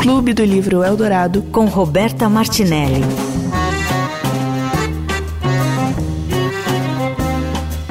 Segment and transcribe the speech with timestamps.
[0.00, 3.02] Clube do Livro Eldorado com Roberta Martinelli.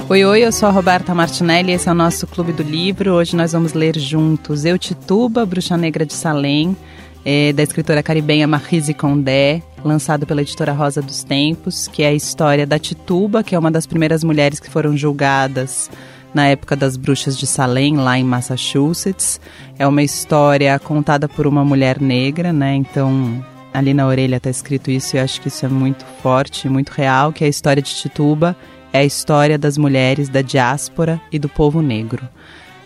[0.10, 3.14] Oi, oi, eu sou a Roberta Martinelli, esse é o nosso Clube do Livro.
[3.14, 6.78] Hoje nós vamos ler juntos Eu Tituba, Bruxa Negra de Salem,
[7.25, 12.14] é, da escritora caribenha Marise Condé, lançado pela editora Rosa dos Tempos, que é a
[12.14, 15.89] história da Tituba, que é uma das primeiras mulheres que foram julgadas
[16.34, 19.39] na época das bruxas de Salem, lá em Massachusetts.
[19.77, 22.75] É uma história contada por uma mulher negra, né?
[22.75, 26.70] Então, ali na orelha está escrito isso e eu acho que isso é muito forte,
[26.70, 28.55] muito real, que é a história de Tituba,
[28.91, 32.27] é a história das mulheres da diáspora e do povo negro.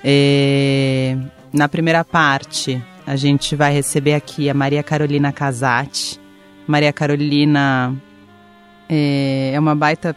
[0.03, 1.17] É...
[1.51, 6.19] Na primeira parte, a gente vai receber aqui a Maria Carolina Casati.
[6.67, 7.95] Maria Carolina
[8.89, 10.15] é, é uma baita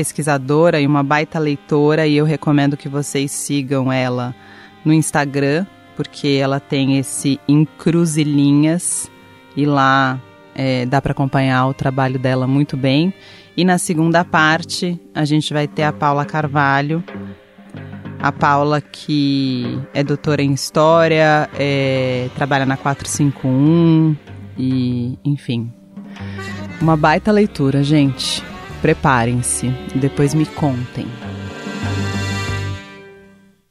[0.00, 4.34] pesquisadora e uma baita leitora e eu recomendo que vocês sigam ela
[4.82, 9.10] no Instagram, porque ela tem esse Encruzilhinhas
[9.54, 10.18] e lá
[10.54, 13.12] é, dá para acompanhar o trabalho dela muito bem.
[13.54, 17.04] E na segunda parte a gente vai ter a Paula Carvalho,
[18.18, 24.16] a Paula que é doutora em História, é, trabalha na 451
[24.58, 25.70] e enfim.
[26.80, 28.42] Uma baita leitura, gente.
[28.80, 31.06] Preparem-se, depois me contem.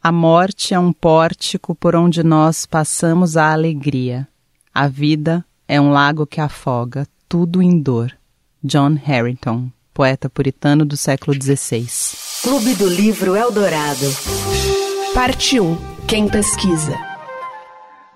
[0.02, 4.28] A morte é um pórtico por onde nós passamos a alegria.
[4.74, 8.16] A vida é um lago que afoga, tudo em dor.
[8.64, 11.88] John Harrington, poeta puritano do século XVI.
[12.44, 14.06] Clube do Livro Eldorado.
[15.14, 15.78] Parte 1.
[16.08, 17.09] Quem pesquisa?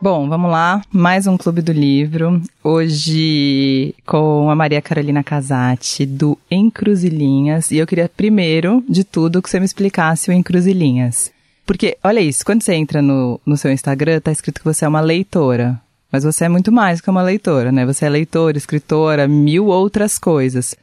[0.04, 2.42] Bom, vamos lá, mais um Clube do Livro.
[2.62, 7.72] Hoje com a Maria Carolina Casati, do Encruzilhinhas.
[7.72, 11.32] E eu queria, primeiro de tudo, que você me explicasse o Encruzilhinhas.
[11.66, 14.90] Porque, olha isso, quando você entra no, no seu Instagram, tá escrito que você é
[14.90, 15.80] uma leitora.
[16.12, 17.86] Mas você é muito mais que uma leitora, né?
[17.86, 20.76] Você é leitora, escritora, mil outras coisas.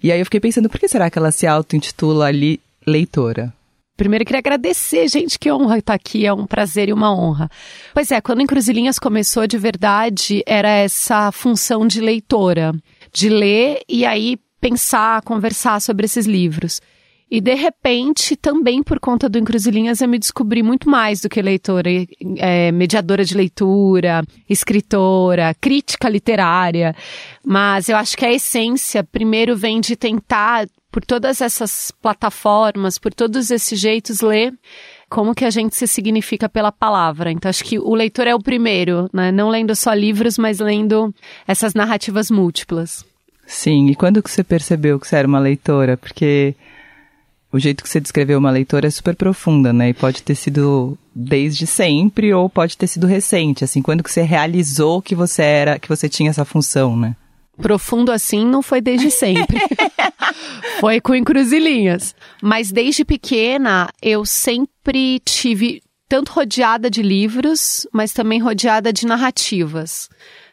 [0.00, 3.52] E aí eu fiquei pensando, por que será que ela se auto-intitula ali leitora?
[3.98, 7.50] Primeiro, queria agradecer, gente, que honra estar aqui, é um prazer e uma honra.
[7.92, 12.72] Pois é, quando Encruzilhinhas começou, de verdade, era essa função de leitora,
[13.12, 16.80] de ler e aí pensar, conversar sobre esses livros.
[17.28, 21.42] E de repente, também por conta do Encruzilhinhas, eu me descobri muito mais do que
[21.42, 21.90] leitora,
[22.36, 26.94] é, mediadora de leitura, escritora, crítica literária.
[27.44, 33.14] Mas eu acho que a essência, primeiro, vem de tentar por todas essas plataformas, por
[33.14, 34.52] todos esses jeitos, ler
[35.08, 37.30] como que a gente se significa pela palavra.
[37.30, 39.30] Então, acho que o leitor é o primeiro, né?
[39.30, 41.14] Não lendo só livros, mas lendo
[41.46, 43.04] essas narrativas múltiplas.
[43.46, 45.96] Sim, e quando que você percebeu que você era uma leitora?
[45.96, 46.56] Porque
[47.52, 49.90] o jeito que você descreveu uma leitora é super profunda, né?
[49.90, 54.22] E pode ter sido desde sempre ou pode ter sido recente, assim, quando que você
[54.22, 57.14] realizou que você era, que você tinha essa função, né?
[57.60, 59.58] Profundo assim não foi desde sempre.
[60.80, 62.14] foi com encruzilhinhas.
[62.42, 70.08] Mas desde pequena eu sempre tive tanto rodeada de livros, mas também rodeada de narrativas.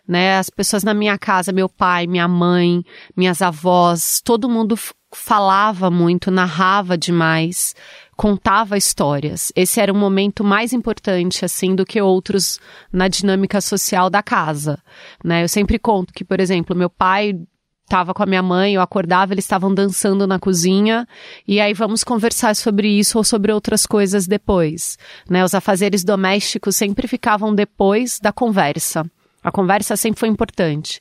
[0.08, 0.38] Né?
[0.38, 2.84] As pessoas na minha casa, meu pai, minha mãe,
[3.16, 4.78] minhas avós, todo mundo
[5.14, 7.74] falava muito, narrava demais
[8.16, 9.52] contava histórias.
[9.56, 12.60] Esse era o momento mais importante, assim, do que outros
[12.92, 14.80] na dinâmica social da casa,
[15.24, 15.44] né?
[15.44, 17.38] Eu sempre conto que, por exemplo, meu pai
[17.84, 21.08] estava com a minha mãe, eu acordava, eles estavam dançando na cozinha,
[21.48, 24.98] e aí vamos conversar sobre isso ou sobre outras coisas depois,
[25.30, 25.44] né?
[25.44, 29.06] Os afazeres domésticos sempre ficavam depois da conversa.
[29.44, 31.00] A conversa sempre foi importante.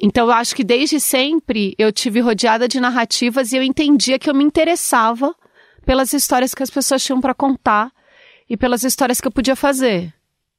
[0.00, 4.28] Então eu acho que desde sempre eu tive rodeada de narrativas e eu entendia que
[4.28, 5.34] eu me interessava
[5.86, 7.92] pelas histórias que as pessoas tinham para contar
[8.50, 10.12] e pelas histórias que eu podia fazer.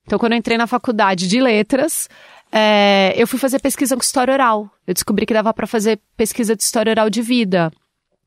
[0.05, 2.09] Então, quando eu entrei na faculdade de letras,
[2.49, 4.71] é, eu fui fazer pesquisa com história oral.
[4.87, 7.71] Eu descobri que dava para fazer pesquisa de história oral de vida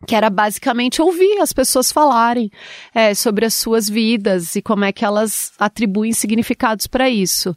[0.06, 2.50] que era basicamente ouvir as pessoas falarem
[2.94, 7.54] é, sobre as suas vidas e como é que elas atribuem significados para isso.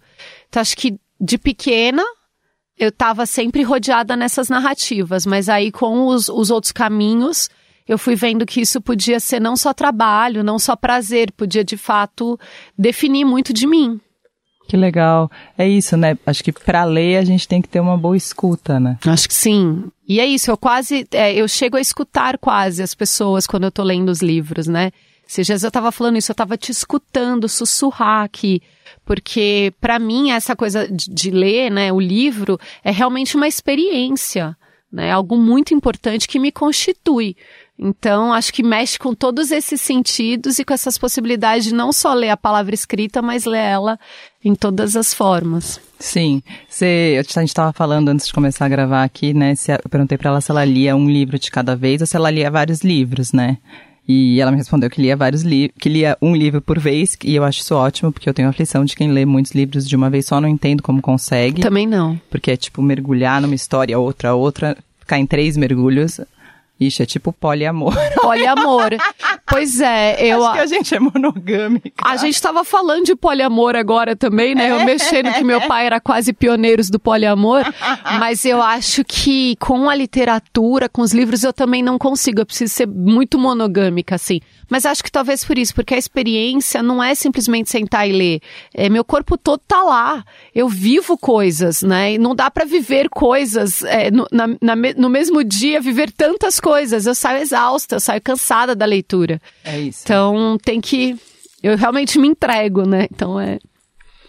[0.50, 2.03] Então, acho que de pequena
[2.77, 7.50] eu estava sempre rodeada nessas narrativas, mas aí com os, os outros caminhos
[7.88, 11.77] eu fui vendo que isso podia ser não só trabalho, não só prazer, podia de
[11.77, 12.39] fato
[12.77, 14.00] definir muito de mim.
[14.68, 15.30] Que legal.
[15.57, 16.18] É isso, né?
[16.25, 18.97] Acho que para ler a gente tem que ter uma boa escuta, né?
[19.06, 19.83] Acho que sim.
[20.07, 23.71] E é isso, eu quase, é, eu chego a escutar quase as pessoas quando eu
[23.71, 24.91] tô lendo os livros, né?
[25.25, 28.62] Se já eu tava falando isso, eu tava te escutando sussurrar aqui,
[29.06, 34.56] porque para mim essa coisa de, de ler, né, o livro é realmente uma experiência,
[34.91, 35.12] né?
[35.12, 37.35] Algo muito importante que me constitui
[37.77, 42.13] Então, acho que mexe com todos esses sentidos e com essas possibilidades de não só
[42.13, 43.99] ler a palavra escrita, mas ler ela
[44.43, 45.81] em todas as formas.
[45.97, 46.43] Sim.
[46.69, 49.55] Você, a gente estava falando antes de começar a gravar aqui, né?
[49.55, 52.15] Se, eu perguntei para ela se ela lia um livro de cada vez ou se
[52.15, 53.57] ela lia vários livros, né?
[54.07, 57.35] E ela me respondeu que lia vários livros, que lia um livro por vez, e
[57.35, 59.95] eu acho isso ótimo, porque eu tenho a aflição de quem lê muitos livros de
[59.95, 61.61] uma vez só, não entendo como consegue.
[61.61, 62.19] Também não.
[62.29, 66.19] Porque é tipo mergulhar numa história, outra, outra, ficar em três mergulhos.
[66.88, 67.94] Ixi, é tipo poliamor.
[68.21, 68.89] Poliamor.
[69.45, 70.44] pois é, eu.
[70.45, 72.03] Acho que a gente é monogâmica.
[72.03, 74.71] A gente estava falando de poliamor agora também, né?
[74.71, 77.63] Eu mexendo que meu pai era quase pioneiros do poliamor.
[78.19, 82.41] mas eu acho que com a literatura, com os livros, eu também não consigo.
[82.41, 84.39] Eu preciso ser muito monogâmica, assim.
[84.73, 88.41] Mas acho que talvez por isso, porque a experiência não é simplesmente sentar e ler.
[88.73, 90.25] É, meu corpo todo tá lá.
[90.51, 92.13] Eu vivo coisas, né?
[92.13, 96.59] E não dá para viver coisas é, no, na, na, no mesmo dia, viver tantas
[96.59, 97.05] coisas.
[97.05, 99.39] Eu saio exausta, eu saio cansada da leitura.
[99.63, 99.99] É isso.
[100.05, 101.15] Então tem que.
[101.61, 103.05] Eu realmente me entrego, né?
[103.13, 103.59] Então é.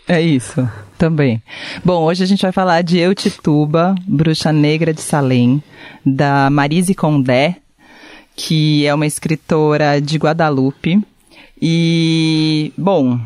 [0.07, 0.69] É isso,
[0.99, 1.43] também.
[1.83, 5.63] Bom, hoje a gente vai falar de Eutituba, Bruxa Negra de Salem,
[6.05, 7.57] da Marise Condé,
[8.37, 11.03] que é uma escritora de Guadalupe.
[11.61, 13.19] E, bom,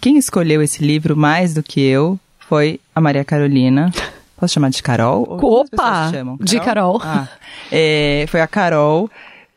[0.00, 3.92] quem escolheu esse livro mais do que eu foi a Maria Carolina.
[4.38, 5.22] Posso chamar de Carol?
[5.42, 6.12] Opa!
[6.12, 6.36] Carol?
[6.40, 7.00] De Carol.
[7.02, 7.28] Ah,
[7.72, 9.10] é, foi a Carol,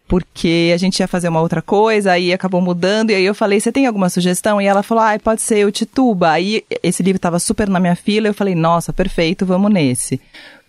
[0.08, 3.60] porque a gente ia fazer uma outra coisa, aí acabou mudando, e aí eu falei,
[3.60, 4.62] você tem alguma sugestão?
[4.62, 6.32] E ela falou, ah, pode ser o Tituba.
[6.32, 10.20] Aí esse livro estava super na minha fila, eu falei, nossa, perfeito, vamos nesse.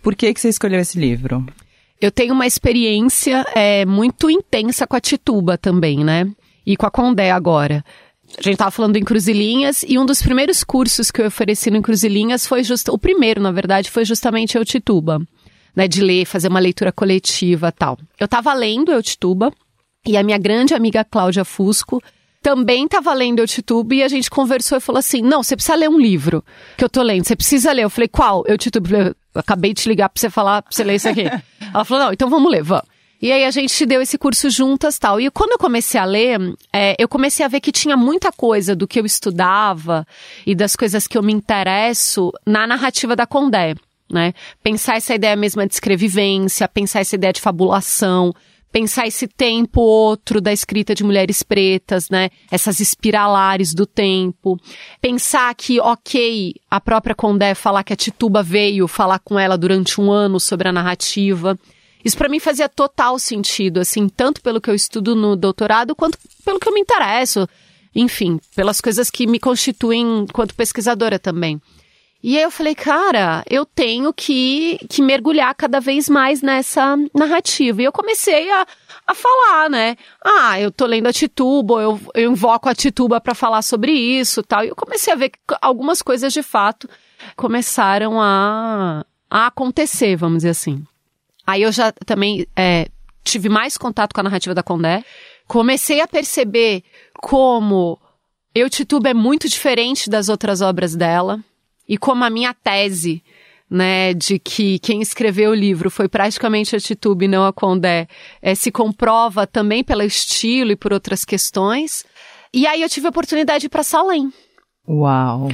[0.03, 1.45] Por que, que você escolheu esse livro?
[2.01, 6.27] Eu tenho uma experiência é, muito intensa com a Tituba também, né?
[6.65, 7.85] E com a Condé agora.
[8.37, 11.81] A gente estava falando em Cruzilhinhas e um dos primeiros cursos que eu ofereci no
[11.81, 12.87] Cruzilhinhas foi just...
[12.87, 15.19] o primeiro, na verdade, foi justamente o Tituba,
[15.75, 17.99] né, de ler, fazer uma leitura coletiva, tal.
[18.19, 19.53] Eu estava lendo o Tituba
[20.05, 22.01] e a minha grande amiga Cláudia Fusco
[22.41, 25.75] também estava lendo o Tituba e a gente conversou e falou assim: "Não, você precisa
[25.75, 26.43] ler um livro
[26.75, 27.83] que eu tô lendo, você precisa ler".
[27.83, 28.43] Eu falei: "Qual?".
[28.47, 31.23] Eu Tituba, acabei de te ligar para você falar, para você ler isso aqui.
[31.73, 32.85] Ela falou: "Não, então vamos ler, vamos".
[33.21, 35.21] E aí a gente deu esse curso juntas tal.
[35.21, 36.39] E quando eu comecei a ler,
[36.73, 40.07] é, eu comecei a ver que tinha muita coisa do que eu estudava
[40.45, 43.75] e das coisas que eu me interesso na narrativa da Condé.
[44.11, 44.33] Né?
[44.63, 48.33] Pensar essa ideia mesma de escrevivência, pensar essa ideia de fabulação,
[48.71, 52.29] pensar esse tempo outro da escrita de mulheres pretas, né?
[52.49, 54.59] Essas espiralares do tempo.
[55.01, 59.99] Pensar que, ok, a própria Condé falar que a Tituba veio falar com ela durante
[59.99, 61.59] um ano sobre a narrativa.
[62.03, 66.17] Isso para mim fazia total sentido, assim, tanto pelo que eu estudo no doutorado, quanto
[66.43, 67.47] pelo que eu me interesso.
[67.93, 71.61] Enfim, pelas coisas que me constituem enquanto pesquisadora também.
[72.23, 77.81] E aí eu falei, cara, eu tenho que, que mergulhar cada vez mais nessa narrativa.
[77.81, 78.67] E eu comecei a,
[79.07, 79.97] a falar, né?
[80.23, 84.43] Ah, eu tô lendo a Tituba, eu, eu invoco a Tituba para falar sobre isso
[84.43, 84.63] tal.
[84.63, 86.87] E eu comecei a ver que algumas coisas de fato
[87.35, 90.83] começaram a, a acontecer, vamos dizer assim.
[91.45, 92.87] Aí eu já também é,
[93.23, 95.03] tive mais contato com a narrativa da Condé.
[95.47, 96.83] Comecei a perceber
[97.19, 97.99] como
[98.53, 101.43] Eu Tituba é muito diferente das outras obras dela.
[101.91, 103.21] E como a minha tese,
[103.69, 108.07] né, de que quem escreveu o livro foi praticamente a Tituba e não a Condé,
[108.41, 112.05] é, se comprova também pelo estilo e por outras questões.
[112.53, 114.31] E aí eu tive a oportunidade para Salem.
[114.87, 115.49] Uau!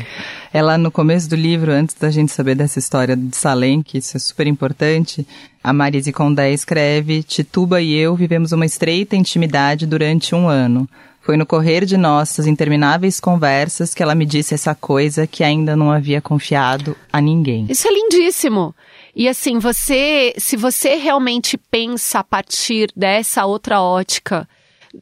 [0.54, 4.16] Ela, no começo do livro, antes da gente saber dessa história de Salem, que isso
[4.16, 5.28] é super importante,
[5.64, 10.88] a Marise Condé escreve: Tituba e eu vivemos uma estreita intimidade durante um ano.
[11.28, 15.76] Foi no correr de nossas intermináveis conversas que ela me disse essa coisa que ainda
[15.76, 17.68] não havia confiado a ninguém.
[17.70, 18.74] Isso é lindíssimo.
[19.14, 24.48] E assim, você, se você realmente pensa a partir dessa outra ótica,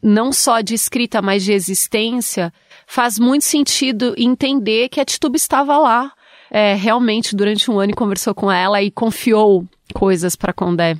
[0.02, 2.52] não só de escrita, mas de existência,
[2.88, 6.12] faz muito sentido entender que a Tituba estava lá
[6.50, 9.64] é, realmente durante um ano e conversou com ela e confiou
[9.94, 10.98] coisas para Condé.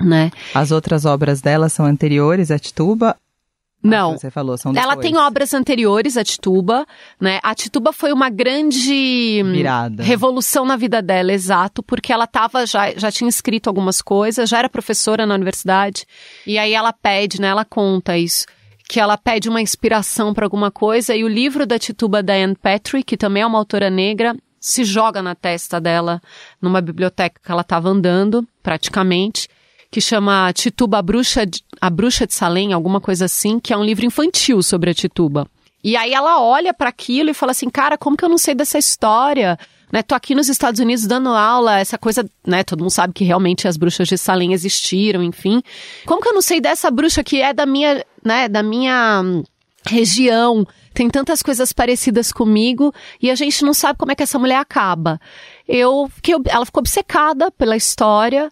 [0.00, 0.32] Né?
[0.52, 3.16] As outras obras dela são anteriores a Tituba
[3.82, 4.18] não.
[4.18, 6.86] Você falou, são Ela tem obras anteriores a Tituba,
[7.20, 7.40] né?
[7.42, 10.02] A Tituba foi uma grande Virada.
[10.02, 14.58] revolução na vida dela, exato, porque ela tava já já tinha escrito algumas coisas, já
[14.58, 16.06] era professora na universidade.
[16.46, 17.48] E aí ela pede, né?
[17.48, 18.46] Ela conta isso
[18.88, 23.04] que ela pede uma inspiração para alguma coisa e o livro da Tituba Diane Patrick,
[23.04, 26.20] que também é uma autora negra, se joga na testa dela
[26.60, 29.48] numa biblioteca que ela estava andando, praticamente
[29.90, 33.76] que chama Tituba a Bruxa, de, a Bruxa de Salem, alguma coisa assim, que é
[33.76, 35.46] um livro infantil sobre a Tituba.
[35.82, 38.54] E aí ela olha para aquilo e fala assim, cara, como que eu não sei
[38.54, 39.58] dessa história?
[39.92, 40.02] né?
[40.02, 42.62] Tô aqui nos Estados Unidos dando aula, essa coisa, né?
[42.62, 45.62] Todo mundo sabe que realmente as bruxas de Salem existiram, enfim.
[46.06, 48.48] Como que eu não sei dessa bruxa que é da minha, né?
[48.48, 49.42] Da minha hum,
[49.84, 54.38] região, tem tantas coisas parecidas comigo e a gente não sabe como é que essa
[54.38, 55.20] mulher acaba.
[55.66, 56.10] Eu
[56.48, 58.50] ela ficou obcecada pela história,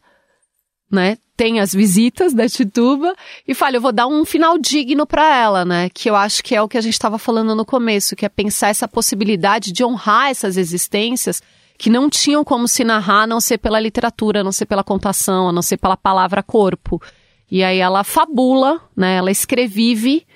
[0.91, 1.17] né?
[1.39, 3.15] Tem as visitas da Tituba
[3.47, 5.89] e fala, eu vou dar um final digno para ela, né?
[5.89, 8.29] Que eu acho que é o que a gente estava falando no começo, que é
[8.29, 11.41] pensar essa possibilidade de honrar essas existências
[11.79, 14.83] que não tinham como se narrar a não ser pela literatura, a não ser pela
[14.83, 17.01] contação, a não ser pela palavra corpo.
[17.49, 19.15] E aí ela fabula, né?
[19.15, 20.27] Ela escrevive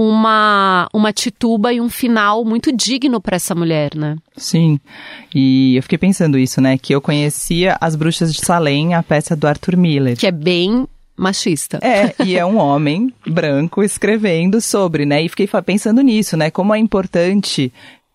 [0.00, 4.16] uma, uma tituba e um final muito digno para essa mulher, né?
[4.36, 4.78] Sim.
[5.34, 6.78] E eu fiquei pensando isso, né?
[6.78, 10.16] Que eu conhecia As Bruxas de Salem, a peça do Arthur Miller.
[10.16, 10.86] Que é bem
[11.16, 11.80] machista.
[11.82, 15.20] É, e é um homem branco escrevendo sobre, né?
[15.20, 16.48] E fiquei pensando nisso, né?
[16.48, 17.72] Como é importante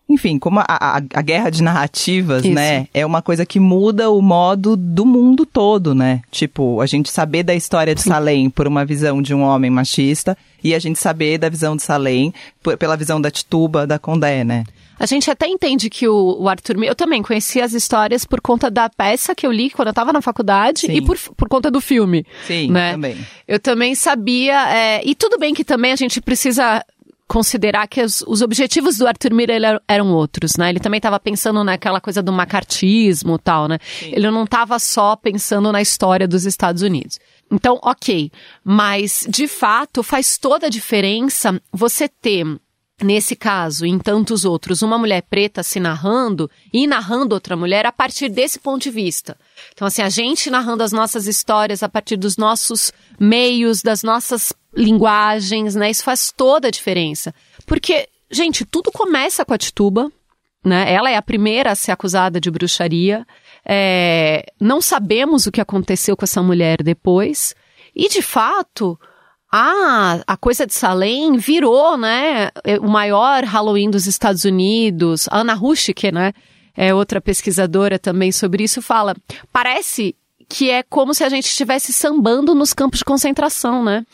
[0.08, 2.54] enfim, como a, a, a, guerra de narrativas, Isso.
[2.54, 6.20] né, é uma coisa que muda o modo do mundo todo, né?
[6.30, 8.02] Tipo, a gente saber da história de.
[8.02, 11.82] Salem por uma visão de um homem machista e a gente saber da visão de
[11.82, 14.64] Salem por, pela visão da Tituba, da Condé, né?
[14.98, 16.82] A gente até entende que o, o Arthur...
[16.84, 20.12] Eu também conheci as histórias por conta da peça que eu li quando eu estava
[20.12, 20.92] na faculdade Sim.
[20.92, 22.24] e por, por conta do filme.
[22.46, 22.92] Sim, né?
[22.92, 23.16] também.
[23.46, 24.68] Eu também sabia...
[24.72, 26.84] É, e tudo bem que também a gente precisa
[27.26, 30.68] considerar que os, os, objetivos do Arthur Miller eram outros, né?
[30.68, 33.78] Ele também estava pensando naquela coisa do macartismo e tal, né?
[33.98, 34.12] Sim.
[34.12, 37.18] Ele não estava só pensando na história dos Estados Unidos.
[37.50, 38.30] Então, ok,
[38.62, 42.44] mas de fato faz toda a diferença você ter
[43.02, 47.86] nesse caso, e em tantos outros, uma mulher preta se narrando e narrando outra mulher
[47.86, 49.36] a partir desse ponto de vista.
[49.72, 54.52] Então, assim, a gente narrando as nossas histórias a partir dos nossos meios, das nossas
[54.76, 55.90] linguagens, né?
[55.90, 57.34] Isso faz toda a diferença.
[57.66, 60.10] Porque, gente, tudo começa com a Tituba,
[60.64, 60.92] né?
[60.92, 63.26] Ela é a primeira a ser acusada de bruxaria.
[63.64, 64.46] É...
[64.60, 67.54] Não sabemos o que aconteceu com essa mulher depois.
[67.94, 68.98] E, de fato,
[69.56, 75.28] a, a coisa de Salem virou, né, o maior Halloween dos Estados Unidos.
[75.30, 76.32] A Ana Rushke, né,
[76.76, 79.14] é outra pesquisadora também sobre isso, fala,
[79.52, 80.16] parece
[80.48, 84.04] que é como se a gente estivesse sambando nos campos de concentração, né?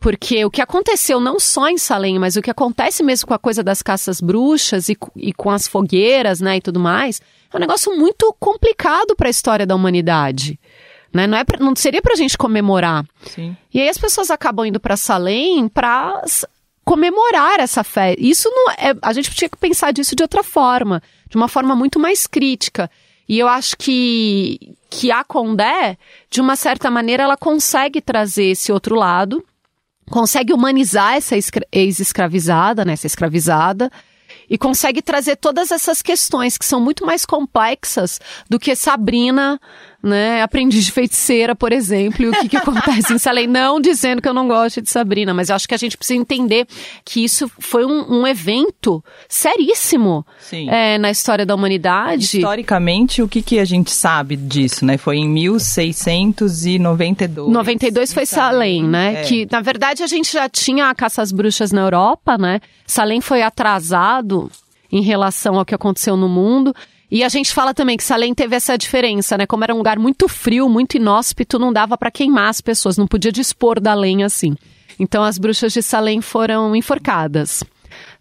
[0.00, 3.40] Porque o que aconteceu não só em Salem, mas o que acontece mesmo com a
[3.40, 7.20] coisa das caças bruxas e, e com as fogueiras, né, e tudo mais,
[7.52, 10.60] é um negócio muito complicado para a história da humanidade.
[11.12, 11.26] Né?
[11.26, 13.04] Não, é pra, não seria pra gente comemorar.
[13.24, 13.56] Sim.
[13.72, 16.22] E aí as pessoas acabam indo para Salem para
[16.84, 18.14] comemorar essa fé.
[18.18, 18.94] Isso não é.
[19.02, 22.90] A gente tinha que pensar disso de outra forma, de uma forma muito mais crítica.
[23.28, 25.98] E eu acho que, que a Condé,
[26.30, 29.44] de uma certa maneira, ela consegue trazer esse outro lado,
[30.08, 31.34] consegue humanizar essa
[31.72, 33.90] ex-escravizada, né, essa escravizada,
[34.48, 39.60] e consegue trazer todas essas questões que são muito mais complexas do que Sabrina
[40.06, 40.42] né?
[40.42, 43.46] Aprendiz de feiticeira, por exemplo, e o que, que acontece em Salem.
[43.46, 46.18] Não dizendo que eu não gosto de Sabrina, mas eu acho que a gente precisa
[46.18, 46.66] entender
[47.04, 50.24] que isso foi um, um evento seríssimo
[50.68, 52.38] é, na história da humanidade.
[52.38, 54.96] Historicamente, o que, que a gente sabe disso, né?
[54.96, 57.52] Foi em 1692.
[57.52, 59.22] 92 foi Salem, né?
[59.22, 59.22] É.
[59.22, 62.60] Que, na verdade, a gente já tinha a caça às bruxas na Europa, né?
[62.86, 64.50] Salem foi atrasado
[64.90, 66.74] em relação ao que aconteceu no mundo.
[67.10, 69.46] E a gente fala também que Salem teve essa diferença, né?
[69.46, 73.06] Como era um lugar muito frio, muito inóspito, não dava para queimar as pessoas, não
[73.06, 74.56] podia dispor da lenha assim.
[74.98, 77.62] Então as bruxas de Salem foram enforcadas.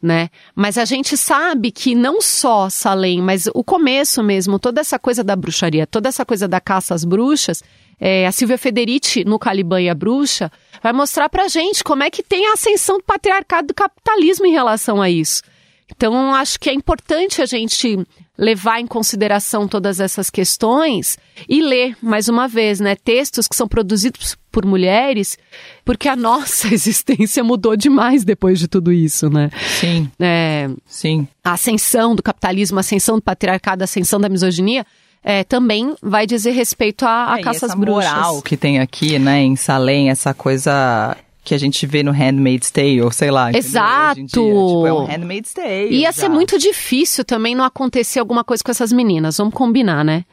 [0.01, 0.29] Né?
[0.55, 5.23] Mas a gente sabe que não só Salem, mas o começo mesmo, toda essa coisa
[5.23, 7.63] da bruxaria, toda essa coisa da caça às bruxas,
[7.99, 10.51] é, a Silvia Federici, no Caliban e a Bruxa,
[10.83, 14.51] vai mostrar pra gente como é que tem a ascensão do patriarcado do capitalismo em
[14.51, 15.41] relação a isso.
[15.89, 18.05] Então, acho que é importante a gente
[18.37, 23.67] levar em consideração todas essas questões e ler, mais uma vez, né, textos que são
[23.67, 25.37] produzidos por mulheres,
[25.83, 29.49] porque a nossa existência mudou demais depois de tudo isso, né?
[29.79, 30.09] Sim.
[30.19, 31.27] É, Sim.
[31.43, 34.85] A ascensão do capitalismo, a ascensão do patriarcado, a ascensão da misoginia,
[35.23, 38.11] é, também vai dizer respeito à, à é, caça às bruxas.
[38.11, 42.71] moral que tem aqui, né, em Salem, essa coisa que a gente vê no Handmaid's
[42.71, 43.51] Tale, sei lá.
[43.51, 44.25] Exato!
[44.25, 45.95] Tipo, é um Handmaid's Tale.
[45.95, 46.23] Ia já.
[46.23, 50.25] ser muito difícil também não acontecer alguma coisa com essas meninas, vamos combinar, né?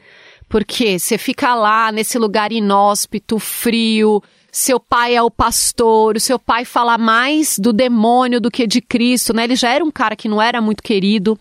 [0.49, 6.37] Porque você fica lá nesse lugar inóspito, frio, seu pai é o pastor, o seu
[6.37, 9.45] pai fala mais do demônio do que de Cristo, né?
[9.45, 11.39] Ele já era um cara que não era muito querido.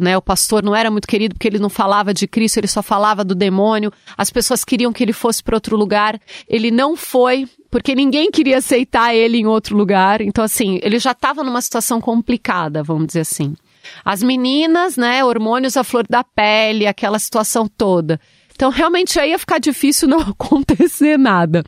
[0.00, 2.82] Né, o pastor não era muito querido porque ele não falava de Cristo, ele só
[2.82, 3.92] falava do demônio.
[4.16, 6.20] As pessoas queriam que ele fosse para outro lugar.
[6.48, 10.20] Ele não foi, porque ninguém queria aceitar ele em outro lugar.
[10.20, 13.54] Então, assim, ele já estava numa situação complicada, vamos dizer assim.
[14.04, 18.18] As meninas, né, hormônios à flor da pele, aquela situação toda.
[18.54, 21.64] Então, realmente aí ia ficar difícil não acontecer nada.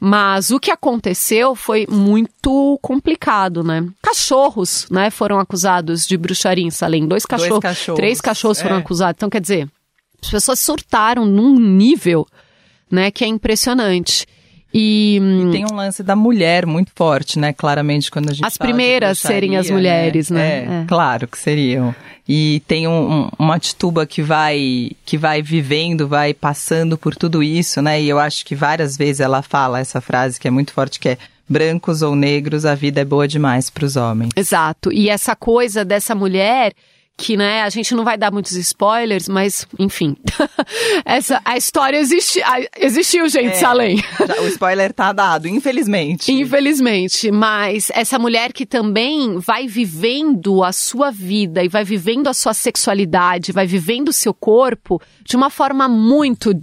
[0.00, 3.84] Mas o que aconteceu foi muito complicado, né?
[4.00, 7.06] Cachorros, né, foram acusados de bruxaria em Salem.
[7.06, 8.78] Dois cachorros, Dois cachorros, três cachorros foram é.
[8.78, 9.18] acusados.
[9.18, 9.68] Então, quer dizer,
[10.22, 12.26] as pessoas surtaram num nível,
[12.90, 14.24] né, que é impressionante.
[14.72, 17.52] E hum, Tem um lance da mulher muito forte, né?
[17.52, 20.48] Claramente, quando a gente As primeiras serem as mulheres, né?
[20.58, 20.84] É, É.
[20.86, 21.94] claro que seriam.
[22.28, 27.42] E tem um, um- uma tituba que vai que vai vivendo, vai passando por tudo
[27.42, 28.00] isso, né?
[28.02, 31.08] E eu acho que várias vezes ela fala essa frase que é muito forte, que
[31.10, 34.28] é brancos ou negros, a vida é boa demais para os homens.
[34.36, 34.92] Exato.
[34.92, 36.74] E essa coisa dessa mulher
[37.20, 40.16] que, né, a gente não vai dar muitos spoilers, mas, enfim.
[41.04, 43.54] essa, a história existe, a- existiu, gente, É.
[43.54, 43.96] Salem.
[43.98, 46.30] Já- o spoiler tá dado, infelizmente.
[46.30, 52.32] Infelizmente, mas essa mulher que também vai vivendo a sua vida e vai vivendo a
[52.34, 56.54] sua sexualidade, vai vivendo o seu corpo de uma forma muito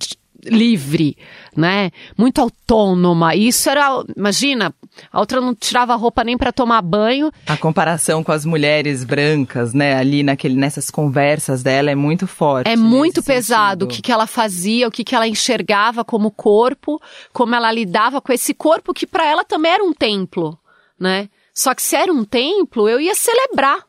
[0.45, 1.17] livre,
[1.55, 1.91] né?
[2.17, 3.35] Muito autônoma.
[3.35, 4.73] E isso era, imagina,
[5.11, 7.31] a outra não tirava roupa nem para tomar banho.
[7.45, 12.69] A comparação com as mulheres brancas, né, ali naquele, nessas conversas dela é muito forte.
[12.69, 13.95] É muito pesado o sentido.
[13.95, 17.01] que, que ela fazia, o que, que ela enxergava como corpo,
[17.33, 20.57] como ela lidava com esse corpo que para ela também era um templo,
[20.99, 21.29] né?
[21.53, 23.85] Só que se era um templo, eu ia celebrar.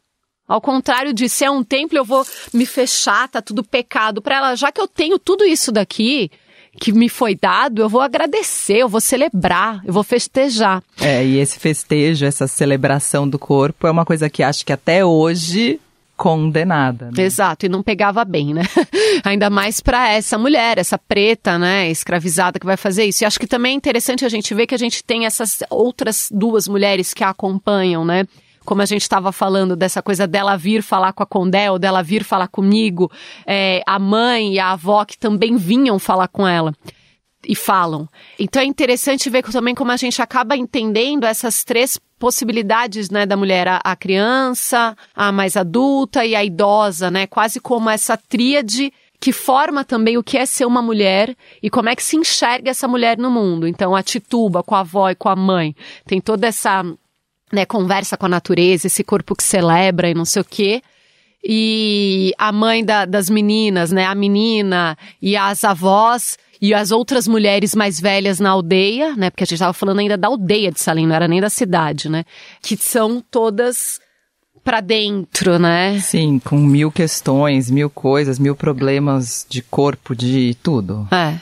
[0.47, 4.37] Ao contrário de se é um templo, eu vou me fechar, tá tudo pecado para
[4.37, 4.55] ela.
[4.55, 6.31] Já que eu tenho tudo isso daqui
[6.81, 10.83] que me foi dado, eu vou agradecer, eu vou celebrar, eu vou festejar.
[11.01, 15.05] É, e esse festejo, essa celebração do corpo é uma coisa que acho que até
[15.05, 15.81] hoje
[16.17, 17.11] condenada.
[17.15, 17.25] Né?
[17.25, 18.63] Exato, e não pegava bem, né?
[19.23, 23.23] Ainda mais para essa mulher, essa preta, né, escravizada que vai fazer isso.
[23.23, 26.29] E acho que também é interessante a gente ver que a gente tem essas outras
[26.33, 28.27] duas mulheres que a acompanham, né?
[28.67, 32.03] Como a gente estava falando dessa coisa dela vir falar com a Condé, ou dela
[32.03, 33.11] vir falar comigo,
[33.47, 36.75] é, a mãe e a avó que também vinham falar com ela
[37.47, 38.09] e falam.
[38.39, 43.37] Então é interessante ver também como a gente acaba entendendo essas três possibilidades, né, da
[43.37, 48.93] mulher, a, a criança, a mais adulta e a idosa, né, quase como essa tríade
[49.19, 52.71] que forma também o que é ser uma mulher e como é que se enxerga
[52.71, 53.67] essa mulher no mundo.
[53.67, 55.75] Então a tituba com a avó e com a mãe
[56.05, 56.85] tem toda essa
[57.53, 60.83] né, conversa com a natureza, esse corpo que celebra e não sei o quê.
[61.49, 67.29] E a mãe da- das meninas, né, a menina e as avós e as outras
[67.29, 70.81] mulheres mais velhas na aldeia, né, porque a gente estava falando ainda da aldeia de
[70.81, 72.25] Salim, não era nem da cidade, né,
[72.61, 74.01] que são todas
[74.65, 76.01] pra dentro, né?
[76.01, 81.07] Sim, com mil questões, mil coisas, mil problemas de corpo, de tudo.
[81.13, 81.39] É,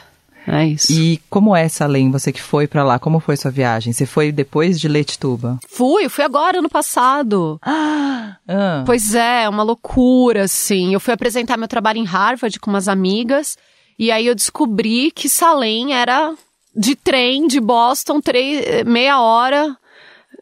[0.46, 0.92] é isso.
[0.92, 2.98] E como é, Salem, você que foi pra lá?
[2.98, 3.92] Como foi sua viagem?
[3.92, 5.58] Você foi depois de Letituba?
[5.68, 7.60] Fui, fui agora, ano passado.
[8.46, 10.92] Ah, Pois é, uma loucura, assim.
[10.92, 13.56] Eu fui apresentar meu trabalho em Harvard com umas amigas,
[13.98, 16.34] e aí eu descobri que Salem era
[16.76, 19.76] de trem de Boston, três, meia hora.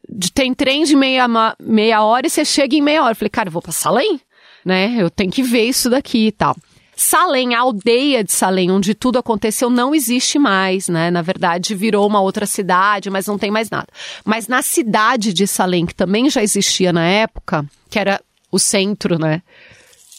[0.09, 1.27] De, tem trem de meia,
[1.61, 3.13] meia hora e você chega em meia hora.
[3.13, 4.21] Eu falei, cara, eu vou pra Salem,
[4.65, 4.97] né?
[4.99, 6.57] Eu tenho que ver isso daqui e tal.
[6.95, 11.11] Salem, a aldeia de Salem, onde tudo aconteceu, não existe mais, né?
[11.11, 13.89] Na verdade, virou uma outra cidade, mas não tem mais nada.
[14.25, 19.19] Mas na cidade de Salem, que também já existia na época, que era o centro,
[19.19, 19.43] né?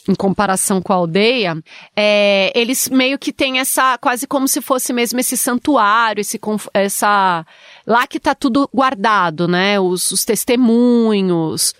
[0.10, 1.56] Em comparação com a aldeia,
[1.96, 6.38] é, eles meio que têm essa, quase como se fosse mesmo esse santuário, esse,
[6.74, 7.46] essa,
[7.88, 9.80] lá que tá tudo guardado, né?
[9.80, 11.74] Os, os testemunhos,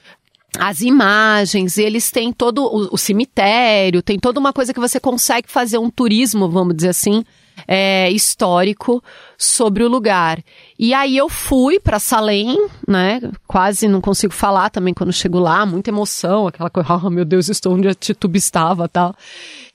[0.58, 5.50] as imagens, eles têm todo o, o cemitério, tem toda uma coisa que você consegue
[5.50, 7.24] fazer um turismo, vamos dizer assim,
[7.68, 9.04] é, histórico
[9.38, 10.44] sobre o lugar.
[10.78, 13.22] E aí eu fui para Salem, né?
[13.48, 17.50] Quase não consigo falar também quando chego lá, muita emoção, aquela coisa, oh meu Deus,
[17.50, 19.16] estou onde a Tituba estava, tal.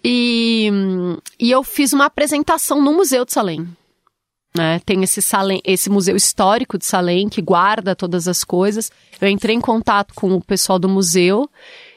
[0.03, 0.71] E,
[1.39, 3.67] e eu fiz uma apresentação no Museu de Salem.
[4.59, 4.81] Né?
[4.85, 8.91] Tem esse, Salem, esse museu histórico de Salem que guarda todas as coisas.
[9.21, 11.49] Eu entrei em contato com o pessoal do museu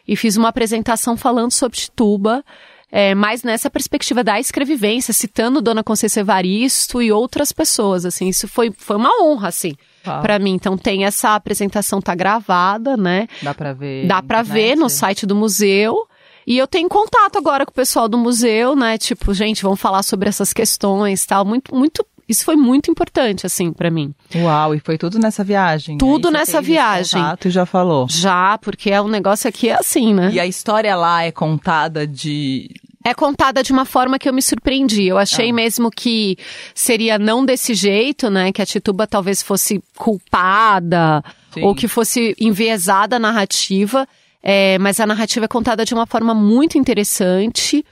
[0.07, 2.45] e fiz uma apresentação falando sobre Tituba,
[2.91, 8.05] é, mais nessa perspectiva da escrevivência, citando Dona Conceição Evaristo e outras pessoas.
[8.05, 10.51] Assim, isso foi, foi uma honra, assim, para mim.
[10.51, 13.27] Então tem essa apresentação tá gravada, né?
[13.41, 14.05] dá pra ver.
[14.05, 14.53] Dá internet?
[14.53, 16.07] ver no site do museu.
[16.45, 18.97] E eu tenho contato agora com o pessoal do museu, né?
[18.97, 21.45] Tipo, gente, vamos falar sobre essas questões, tal.
[21.45, 22.05] Muito, muito.
[22.31, 24.13] Isso foi muito importante, assim, pra mim.
[24.33, 25.97] Uau, e foi tudo nessa viagem?
[25.97, 27.21] Tudo Aí você nessa viagem.
[27.21, 28.07] contato e já falou.
[28.09, 30.31] Já, porque é um negócio aqui é assim, né?
[30.31, 32.69] E a história lá é contada de.
[33.03, 35.07] É contada de uma forma que eu me surpreendi.
[35.07, 36.37] Eu achei mesmo que
[36.73, 38.53] seria não desse jeito, né?
[38.53, 41.21] Que a Tituba talvez fosse culpada
[41.53, 41.63] Sim.
[41.63, 44.07] ou que fosse enviesada a narrativa.
[44.41, 47.83] É, mas a narrativa é contada de uma forma muito interessante.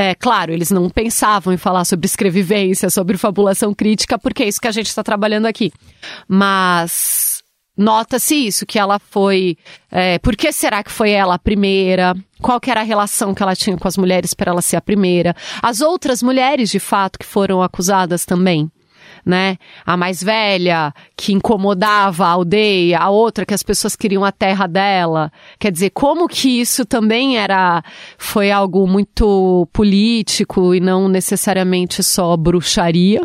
[0.00, 4.58] É, claro, eles não pensavam em falar sobre escrevivência, sobre fabulação crítica, porque é isso
[4.58, 5.70] que a gente está trabalhando aqui.
[6.26, 7.42] Mas
[7.76, 9.58] nota-se isso, que ela foi.
[9.90, 12.16] É, por que será que foi ela a primeira?
[12.40, 14.80] Qual que era a relação que ela tinha com as mulheres para ela ser a
[14.80, 15.36] primeira?
[15.60, 18.72] As outras mulheres, de fato, que foram acusadas também
[19.24, 19.56] né?
[19.84, 24.66] A mais velha, que incomodava a aldeia, a outra que as pessoas queriam a terra
[24.66, 25.32] dela.
[25.58, 27.82] Quer dizer, como que isso também era,
[28.18, 33.22] foi algo muito político e não necessariamente só bruxaria.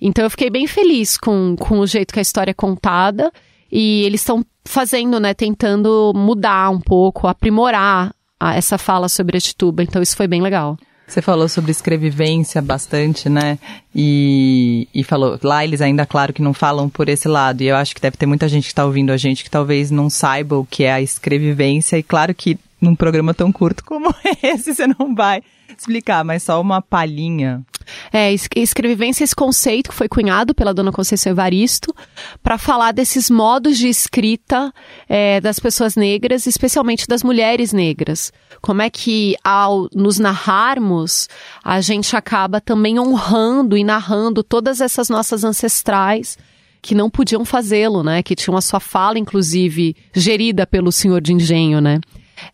[0.00, 3.32] Então eu fiquei bem feliz com, com o jeito que a história é contada.
[3.70, 9.40] E eles estão fazendo, né, tentando mudar um pouco, aprimorar a, essa fala sobre a
[9.40, 9.82] Tituba.
[9.82, 10.76] Então isso foi bem legal.
[11.06, 13.58] Você falou sobre escrevivência bastante, né?
[13.94, 17.62] E, e falou, lá eles ainda, claro, que não falam por esse lado.
[17.62, 19.90] E eu acho que deve ter muita gente que está ouvindo a gente que talvez
[19.90, 21.98] não saiba o que é a escrevivência.
[21.98, 25.42] E claro que num programa tão curto como esse você não vai
[25.80, 27.64] explicar, mas só uma palhinha.
[28.12, 31.94] É, escrevivência, esse conceito que foi cunhado pela dona Conceição Evaristo
[32.42, 34.72] para falar desses modos de escrita
[35.08, 38.32] é, das pessoas negras, especialmente das mulheres negras.
[38.60, 41.28] Como é que, ao nos narrarmos,
[41.62, 46.38] a gente acaba também honrando e narrando todas essas nossas ancestrais
[46.80, 48.22] que não podiam fazê-lo, né?
[48.22, 51.98] Que tinham a sua fala, inclusive, gerida pelo senhor de engenho, né?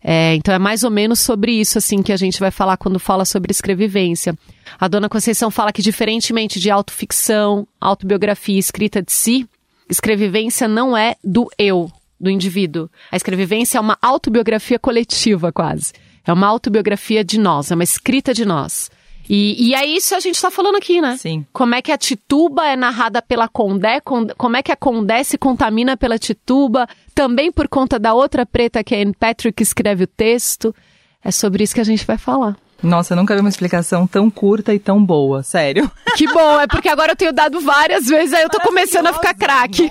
[0.03, 2.99] É, então é mais ou menos sobre isso assim que a gente vai falar quando
[2.99, 4.37] fala sobre escrevivência.
[4.79, 9.47] A dona Conceição fala que diferentemente de autoficção, autobiografia escrita de si,
[9.89, 12.89] escrevivência não é do eu, do indivíduo.
[13.11, 15.93] A escrevivência é uma autobiografia coletiva quase.
[16.25, 18.89] É uma autobiografia de nós, é uma escrita de nós.
[19.33, 21.15] E, e é isso que a gente está falando aqui, né?
[21.15, 21.45] Sim.
[21.53, 25.37] Como é que a Tituba é narrada pela Condé, como é que a Condé se
[25.37, 30.03] contamina pela Tituba, também por conta da outra preta que é Anne Patrick que escreve
[30.03, 30.75] o texto.
[31.23, 32.57] É sobre isso que a gente vai falar.
[32.81, 35.89] Nossa, eu nunca vi uma explicação tão curta e tão boa, sério.
[36.17, 39.13] Que bom, é porque agora eu tenho dado várias vezes, aí eu tô começando a
[39.13, 39.89] ficar craque.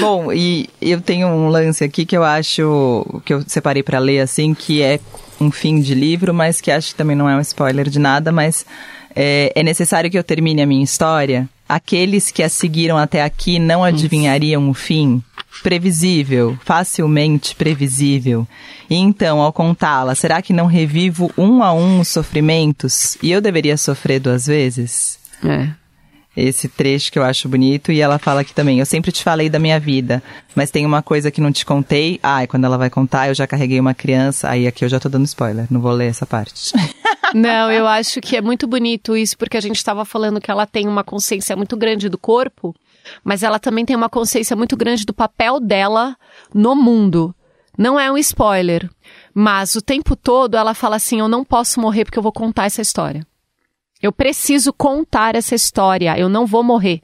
[0.00, 4.20] bom, e eu tenho um lance aqui que eu acho, que eu separei para ler
[4.20, 4.98] assim, que é
[5.38, 8.32] um fim de livro, mas que acho que também não é um spoiler de nada,
[8.32, 8.64] mas
[9.14, 11.46] é, é necessário que eu termine a minha história.
[11.72, 15.22] Aqueles que a seguiram até aqui não adivinhariam o fim.
[15.62, 18.46] Previsível, facilmente previsível.
[18.90, 23.16] E então, ao contá-la, será que não revivo um a um os sofrimentos?
[23.22, 25.18] E eu deveria sofrer duas vezes?
[26.36, 27.90] É esse trecho que eu acho bonito.
[27.90, 30.22] E ela fala aqui também: Eu sempre te falei da minha vida,
[30.54, 32.20] mas tem uma coisa que não te contei.
[32.22, 34.50] Ah, e quando ela vai contar, eu já carreguei uma criança.
[34.50, 36.72] Aí aqui eu já tô dando spoiler, não vou ler essa parte.
[37.34, 40.66] Não, eu acho que é muito bonito isso, porque a gente estava falando que ela
[40.66, 42.74] tem uma consciência muito grande do corpo,
[43.24, 46.16] mas ela também tem uma consciência muito grande do papel dela
[46.54, 47.34] no mundo.
[47.76, 48.88] Não é um spoiler,
[49.34, 52.66] mas o tempo todo ela fala assim: Eu não posso morrer porque eu vou contar
[52.66, 53.26] essa história.
[54.02, 57.00] Eu preciso contar essa história, eu não vou morrer.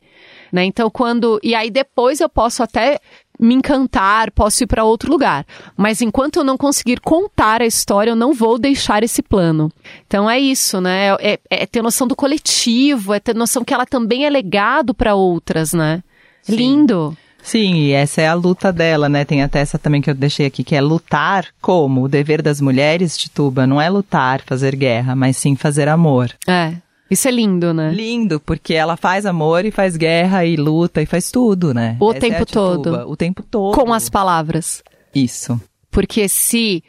[0.52, 0.64] Né?
[0.64, 1.38] Então, quando.
[1.42, 2.98] E aí depois eu posso até
[3.38, 5.46] me encantar, posso ir para outro lugar.
[5.76, 9.70] Mas enquanto eu não conseguir contar a história, eu não vou deixar esse plano.
[10.06, 11.14] Então é isso, né?
[11.20, 14.92] É, é, é ter noção do coletivo, é ter noção que ela também é legado
[14.92, 16.02] para outras, né?
[16.42, 16.56] Sim.
[16.56, 17.16] Lindo.
[17.42, 19.24] Sim, e essa é a luta dela, né?
[19.24, 22.02] Tem até essa também que eu deixei aqui, que é lutar como?
[22.02, 26.30] O dever das mulheres, Tituba, não é lutar, fazer guerra, mas sim fazer amor.
[26.46, 26.74] É.
[27.10, 27.90] Isso é lindo, né?
[27.90, 31.96] Lindo, porque ela faz amor e faz guerra e luta e faz tudo, né?
[31.98, 32.92] O Essa tempo é todo.
[33.08, 33.74] O tempo todo.
[33.74, 34.82] Com as palavras.
[35.14, 35.60] Isso.
[35.90, 36.82] Porque se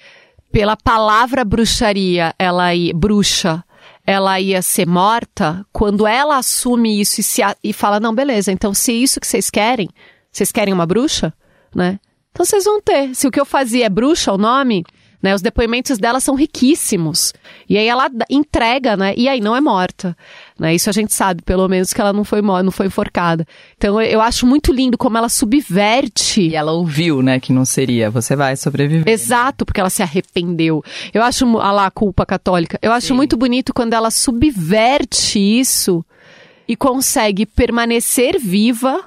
[0.51, 3.63] pela palavra bruxaria, ela ia, bruxa,
[4.05, 8.73] ela ia ser morta, quando ela assume isso e, se, e fala, não, beleza, então
[8.73, 9.87] se isso que vocês querem,
[10.31, 11.33] vocês querem uma bruxa,
[11.73, 11.99] né?
[12.31, 13.13] Então vocês vão ter.
[13.15, 14.83] Se o que eu fazia é bruxa, o nome,
[15.21, 15.35] né?
[15.35, 17.33] Os depoimentos dela são riquíssimos.
[17.67, 19.13] E aí ela entrega, né?
[19.17, 20.15] E aí não é morta.
[20.57, 20.73] Né?
[20.73, 23.45] Isso a gente sabe, pelo menos, que ela não foi não foi enforcada.
[23.77, 26.41] Então eu acho muito lindo como ela subverte.
[26.41, 28.09] E ela ouviu, né, que não seria.
[28.09, 29.11] Você vai sobreviver.
[29.11, 30.83] Exato, porque ela se arrependeu.
[31.13, 32.79] Eu acho, a lá, a culpa católica.
[32.81, 33.13] Eu acho Sim.
[33.13, 36.03] muito bonito quando ela subverte isso
[36.67, 39.03] e consegue permanecer viva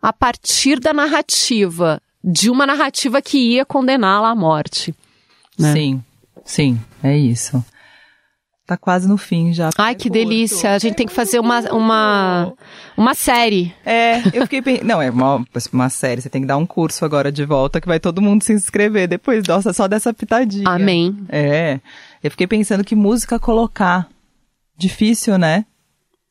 [0.00, 2.00] a partir da narrativa.
[2.22, 4.94] De uma narrativa que ia condená-la à morte
[5.60, 5.72] né?
[5.72, 6.02] Sim,
[6.44, 7.64] sim, é isso.
[8.70, 9.70] Tá quase no fim já.
[9.76, 10.72] Ai, que delícia.
[10.72, 12.52] A gente tem que fazer uma, uma,
[12.96, 13.74] uma série.
[13.84, 14.86] É, eu fiquei pensando.
[14.86, 16.20] Não, é uma, uma série.
[16.20, 19.08] Você tem que dar um curso agora de volta que vai todo mundo se inscrever
[19.08, 19.44] depois.
[19.44, 20.68] Nossa, só dessa pitadinha.
[20.68, 21.18] Amém.
[21.28, 21.80] É.
[22.22, 24.06] Eu fiquei pensando que música colocar.
[24.78, 25.66] Difícil, né?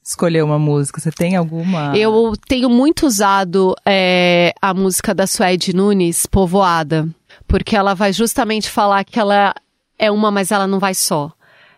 [0.01, 1.01] Escolher uma música.
[1.01, 1.91] Você tem alguma?
[1.97, 7.05] Eu tenho muito usado é, a música da Suede Nunes, Povoada
[7.49, 9.53] porque ela vai justamente falar que ela
[9.97, 11.33] é uma, mas ela não vai só.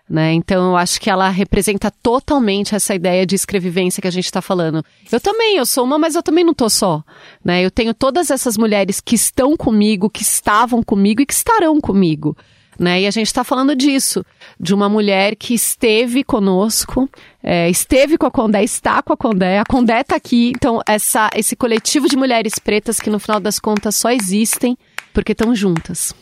[0.08, 0.34] Né?
[0.34, 4.42] Então eu acho que ela representa totalmente essa ideia de escrevivência que a gente está
[4.42, 4.84] falando.
[5.10, 7.02] Eu também, eu sou uma, mas eu também não tô só.
[7.44, 7.64] Né?
[7.64, 12.36] Eu tenho todas essas mulheres que estão comigo, que estavam comigo e que estarão comigo.
[12.80, 13.02] Né?
[13.02, 14.26] E a gente está falando disso,
[14.60, 17.10] de uma mulher que esteve conosco,
[17.44, 20.52] é, esteve com a Condé, está com a Condé, a Condé está aqui.
[20.56, 24.78] Então, essa, esse coletivo de mulheres pretas que no final das contas só existem
[25.14, 26.16] porque estão juntas.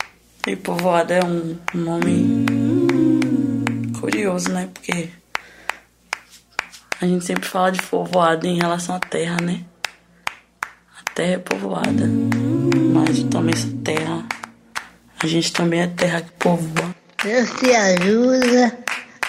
[0.46, 2.46] E povoada é um nome
[4.00, 4.68] curioso, né?
[4.72, 5.10] Porque
[7.00, 9.64] a gente sempre fala de povoada em relação à terra, né?
[10.98, 12.08] A terra é povoada,
[12.94, 14.26] mas também essa terra,
[15.22, 16.94] a gente também é terra que povoa.
[17.22, 18.78] Deus te ajuda,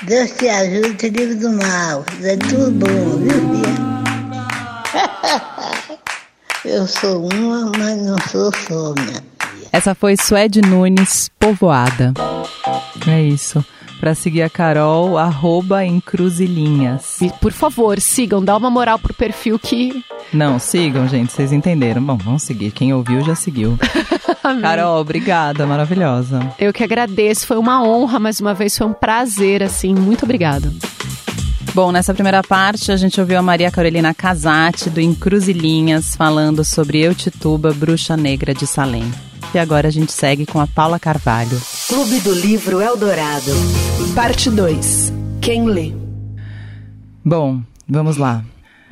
[0.04, 2.06] Deus te ajuda, te livre do mal.
[2.23, 3.71] É tudo bom, viu, Bia?
[6.63, 9.21] Eu sou uma, mas não sou só, minha
[9.71, 12.13] Essa foi Suede Nunes, Povoada.
[13.08, 13.65] É isso
[14.01, 17.21] para seguir a Carol, arroba encruzilhinhas.
[17.21, 20.04] E, por favor, sigam, dá uma moral pro perfil que...
[20.34, 22.01] Não, sigam, gente, vocês entenderam.
[22.01, 22.71] Bom, vamos seguir.
[22.71, 23.77] Quem ouviu já seguiu.
[24.62, 26.39] Carol, obrigada, maravilhosa.
[26.58, 30.71] Eu que agradeço, foi uma honra mais uma vez, foi um prazer, assim, muito obrigada.
[31.73, 36.99] Bom, nessa primeira parte a gente ouviu a Maria Carolina Casati do Encruzilhinhas falando sobre
[36.99, 39.10] Eutituba, bruxa negra de Salem.
[39.54, 41.62] E agora a gente segue com a Paula Carvalho.
[41.88, 43.51] Clube do Livro Eldorado.
[44.13, 45.13] Parte 2.
[45.41, 45.93] Quem lê?
[47.23, 48.43] Bom, vamos lá.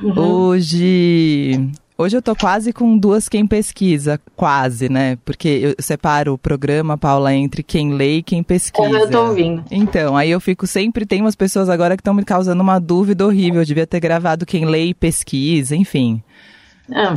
[0.02, 0.18] Uhum.
[0.18, 5.18] Hoje Hoje eu tô quase com duas quem pesquisa, quase, né?
[5.22, 8.88] Porque eu separo o programa, Paula, entre quem lê e quem pesquisa.
[8.88, 9.62] Como eu tô ouvindo.
[9.70, 13.26] Então, aí eu fico sempre, tem umas pessoas agora que estão me causando uma dúvida
[13.26, 13.60] horrível.
[13.60, 16.22] Eu devia ter gravado quem lê e pesquisa, enfim.
[16.90, 17.12] Ah.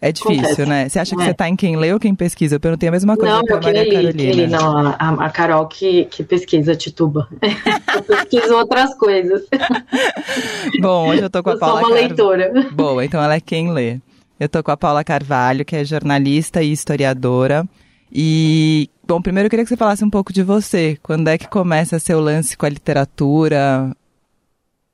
[0.00, 0.88] É difícil, né?
[0.88, 1.24] Você acha que é.
[1.24, 2.54] você tá em quem lê ou quem pesquisa?
[2.54, 4.32] Eu perguntei a mesma coisa não, pra Maria li, Carolina.
[4.34, 7.28] Li, não, a, a, Carol que, que pesquisa Tituba.
[7.42, 9.42] eu pesquiso outras coisas.
[10.80, 12.06] Bom, hoje eu tô com a eu Paula sou uma Car...
[12.06, 12.70] leitora.
[12.70, 13.98] Boa, então ela é quem lê.
[14.42, 17.64] Eu tô com a Paula Carvalho, que é jornalista e historiadora.
[18.12, 20.98] E, bom, primeiro eu queria que você falasse um pouco de você.
[21.00, 23.96] Quando é que começa seu lance com a literatura?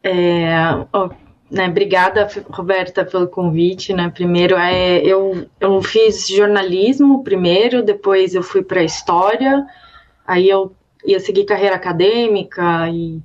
[0.05, 0.51] É,
[1.51, 3.95] né, obrigada, Roberta, pelo convite.
[3.95, 4.11] Né?
[4.11, 9.65] Primeiro, é, eu, eu fiz jornalismo primeiro, depois eu fui para história,
[10.27, 10.75] aí eu
[11.07, 13.23] ia seguir carreira acadêmica e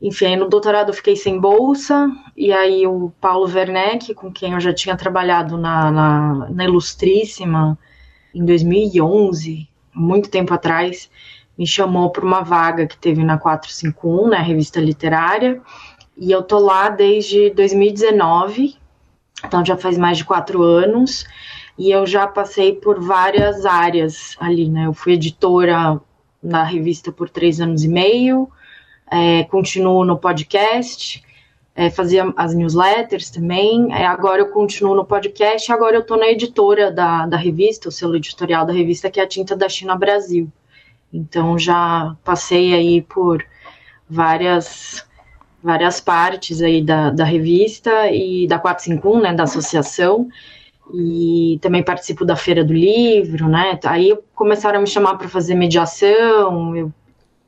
[0.00, 4.60] enfim, no doutorado eu fiquei sem bolsa, e aí o Paulo Werneck, com quem eu
[4.60, 7.78] já tinha trabalhado na, na, na Ilustríssima
[8.34, 11.10] em 2011, muito tempo atrás,
[11.56, 15.62] me chamou para uma vaga que teve na 451, na né, revista literária,
[16.16, 18.76] e eu tô lá desde 2019,
[19.44, 21.26] então já faz mais de quatro anos,
[21.78, 24.86] e eu já passei por várias áreas ali, né?
[24.86, 26.00] Eu fui editora
[26.42, 28.48] na revista por três anos e meio,
[29.10, 31.22] é, continuo no podcast,
[31.74, 36.28] é, fazia as newsletters também, é, agora eu continuo no podcast, agora eu tô na
[36.28, 39.94] editora da, da revista, o selo editorial da revista, que é a Tinta da China
[39.96, 40.50] Brasil.
[41.12, 43.44] Então já passei aí por
[44.08, 45.06] várias
[45.62, 50.28] várias partes aí da, da revista e da 451, né, da associação,
[50.94, 55.56] e também participo da Feira do Livro, né, aí começaram a me chamar para fazer
[55.56, 56.92] mediação, eu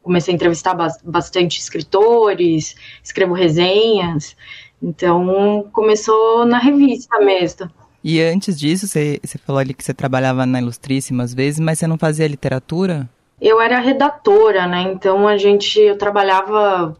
[0.03, 4.37] comecei a entrevistar bastante escritores, escrevo resenhas,
[4.83, 7.71] então começou na revista mesmo.
[8.03, 11.79] E antes disso, você, você falou ali que você trabalhava na Ilustríssima às vezes, mas
[11.79, 13.09] você não fazia literatura?
[13.41, 14.83] Eu era redatora, né?
[14.83, 16.97] Então a gente, eu trabalhava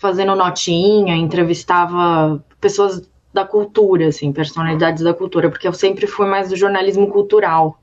[0.00, 3.02] fazendo notinha, entrevistava pessoas
[3.32, 7.78] da cultura, assim, personalidades da cultura, porque eu sempre fui mais do jornalismo cultural.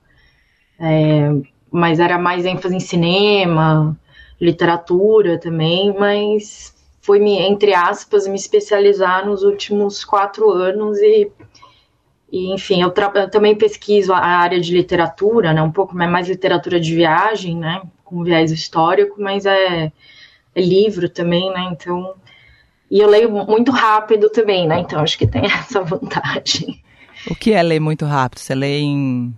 [0.80, 1.30] É,
[1.70, 3.96] mas era mais ênfase em cinema,
[4.44, 11.30] literatura também, mas foi, me, entre aspas, me especializar nos últimos quatro anos e,
[12.30, 16.80] e enfim, eu, eu, também pesquiso a área de literatura, né, um pouco mais literatura
[16.80, 19.92] de viagem, né, com viés histórico, mas é
[20.54, 21.68] é livro também, né?
[21.72, 22.14] Então.
[22.90, 24.80] E eu leio muito rápido também, né?
[24.80, 26.82] Então acho que tem essa vantagem.
[27.30, 28.40] O que é ler muito rápido?
[28.40, 29.34] Você lê em.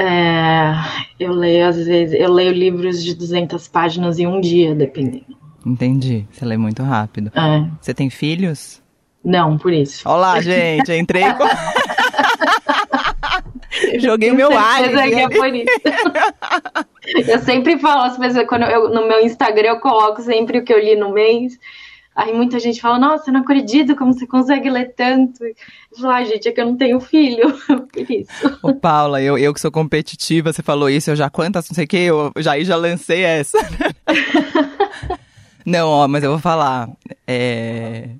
[0.00, 0.72] É,
[1.18, 5.36] eu leio, às vezes, eu leio livros de 200 páginas em um dia, dependendo.
[5.64, 6.26] Entendi.
[6.30, 7.30] Você lê muito rápido.
[7.34, 7.66] É.
[7.78, 8.82] Você tem filhos?
[9.22, 10.08] Não, por isso.
[10.08, 10.90] Olá, gente.
[10.90, 11.44] Entrei com.
[14.00, 14.84] Joguei o meu ar.
[14.84, 15.68] É por isso.
[17.30, 20.72] eu sempre falo as pessoas, quando eu, no meu Instagram eu coloco sempre o que
[20.72, 21.58] eu li no mês.
[22.22, 25.42] Aí muita gente fala, nossa, eu não acredito como você consegue ler tanto.
[25.42, 25.54] Eu
[25.98, 28.58] falo, ah, gente, é que eu não tenho filho, por isso.
[28.62, 31.86] Ô, Paula, eu, eu que sou competitiva, você falou isso, eu já quantas, não sei
[31.86, 33.56] o que, eu já, já lancei essa.
[35.64, 36.90] não, ó, mas eu vou falar.
[37.26, 38.10] É...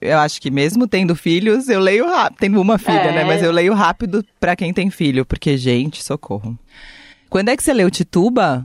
[0.00, 2.38] Eu acho que mesmo tendo filhos, eu leio rápido.
[2.40, 3.12] Tenho uma filha, É.
[3.12, 3.24] né?
[3.24, 6.58] Mas eu leio rápido pra quem tem filho, porque, gente, socorro.
[7.30, 8.64] Quando é que você leu Tituba?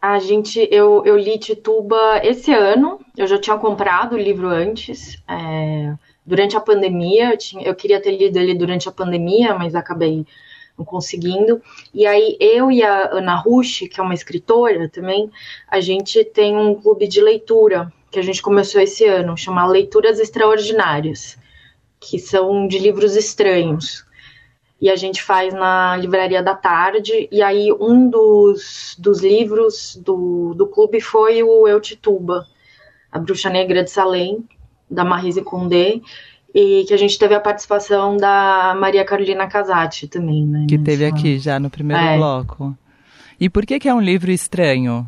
[0.00, 5.22] A gente, eu, eu li Tituba esse ano, eu já tinha comprado o livro antes,
[5.28, 9.74] é, durante a pandemia, eu, tinha, eu queria ter lido ele durante a pandemia, mas
[9.74, 10.24] acabei
[10.78, 11.60] não conseguindo.
[11.92, 15.30] E aí eu e a Ana Rush, que é uma escritora também,
[15.68, 20.18] a gente tem um clube de leitura que a gente começou esse ano, chama Leituras
[20.18, 21.38] Extraordinárias,
[22.00, 24.04] que são de livros estranhos.
[24.80, 27.28] E a gente faz na Livraria da Tarde.
[27.30, 32.46] E aí, um dos, dos livros do, do clube foi o Eu Tituba,
[33.12, 34.42] A Bruxa Negra de Salem,
[34.90, 36.00] da Marise Condé.
[36.54, 40.66] E que a gente teve a participação da Maria Carolina Casati também, né?
[40.68, 42.16] Que teve aqui já no primeiro É.
[42.16, 42.76] bloco.
[43.38, 45.06] E por que que é um livro estranho?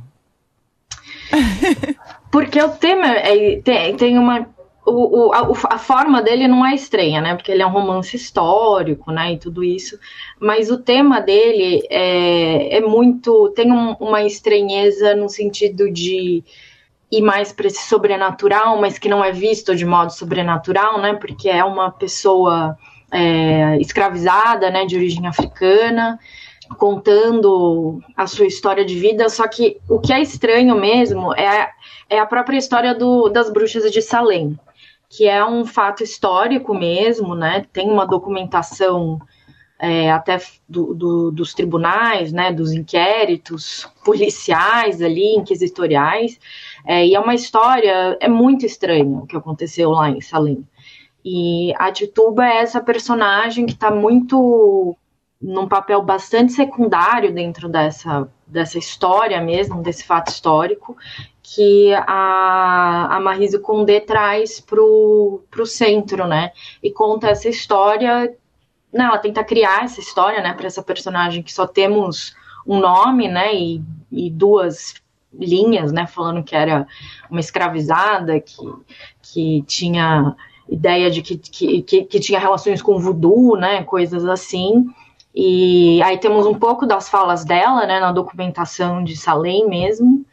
[2.31, 4.47] Porque o tema é, tem, tem uma.
[4.85, 7.35] O, o- a, a forma dele não é estranha, né?
[7.37, 9.33] Porque ele é um romance histórico, né?
[9.35, 9.99] E tudo isso.
[10.41, 13.51] Mas o tema dele é, é muito.
[13.51, 16.43] Tem um- uma estranheza no sentido de
[17.11, 21.15] ir mais para esse sobrenatural, mas que não é visto de modo sobrenatural, né?
[21.15, 22.77] Porque é uma pessoa
[23.13, 24.85] é, escravizada, né?
[24.85, 26.19] De origem africana
[26.79, 31.71] contando a sua história de vida, só que o que é estranho mesmo é,
[32.09, 34.59] é a própria história do, das bruxas de Salem,
[35.15, 37.67] que é um fato histórico mesmo, né?
[37.71, 39.21] Tem uma documentação
[39.79, 42.51] é, até do- do- dos tribunais, né?
[42.53, 46.39] Dos inquéritos policiais ali, inquisitoriais,
[46.87, 50.67] é, e é uma história, é muito estranho o que aconteceu lá em Salem.
[51.25, 54.97] E a Tituba é essa personagem que está muito
[55.41, 60.97] num papel bastante secundário dentro dessa, dessa história mesmo, desse fato histórico,
[61.55, 66.53] que a, a Marise Condé traz pro, pro centro, né?
[66.83, 68.35] E conta essa história.
[68.93, 72.35] Não, ela tenta criar essa história, né, para essa personagem que só temos
[72.67, 74.95] um nome, né, e, e duas
[75.33, 76.87] linhas, né, falando que era
[77.31, 78.63] uma escravizada, que,
[79.23, 80.37] que tinha
[80.69, 84.87] ideia de que, que, que, que tinha relações com voodoo, né, coisas assim.
[85.35, 90.25] E aí temos um pouco das falas dela, né, na documentação de Salem mesmo,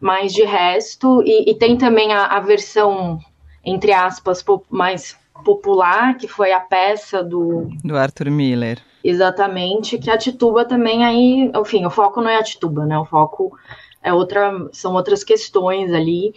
[0.00, 3.18] mas de resto, e, e tem também a, a versão,
[3.64, 8.78] entre aspas, mais popular, que foi a peça do, Do Arthur Miller.
[9.02, 13.04] exatamente, que a Tituba também aí, enfim, o foco não é a Tituba, né, o
[13.04, 13.56] foco
[14.02, 16.34] é outra, são outras questões ali,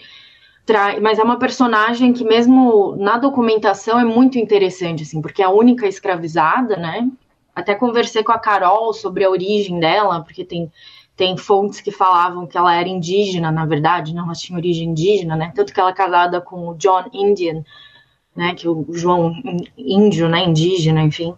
[0.66, 5.46] Tra- mas é uma personagem que mesmo na documentação é muito interessante, assim, porque é
[5.46, 7.10] a única escravizada, né,
[7.56, 10.72] até conversei com a Carol sobre a origem dela, porque tem,
[11.22, 15.36] tem fontes que falavam que ela era indígena, na verdade, não, ela tinha origem indígena,
[15.36, 15.52] né?
[15.54, 17.64] Tanto que ela é casada com o John Indian,
[18.36, 18.56] né?
[18.56, 19.32] Que o João
[19.78, 20.44] índio, né?
[20.44, 21.36] Indígena, enfim.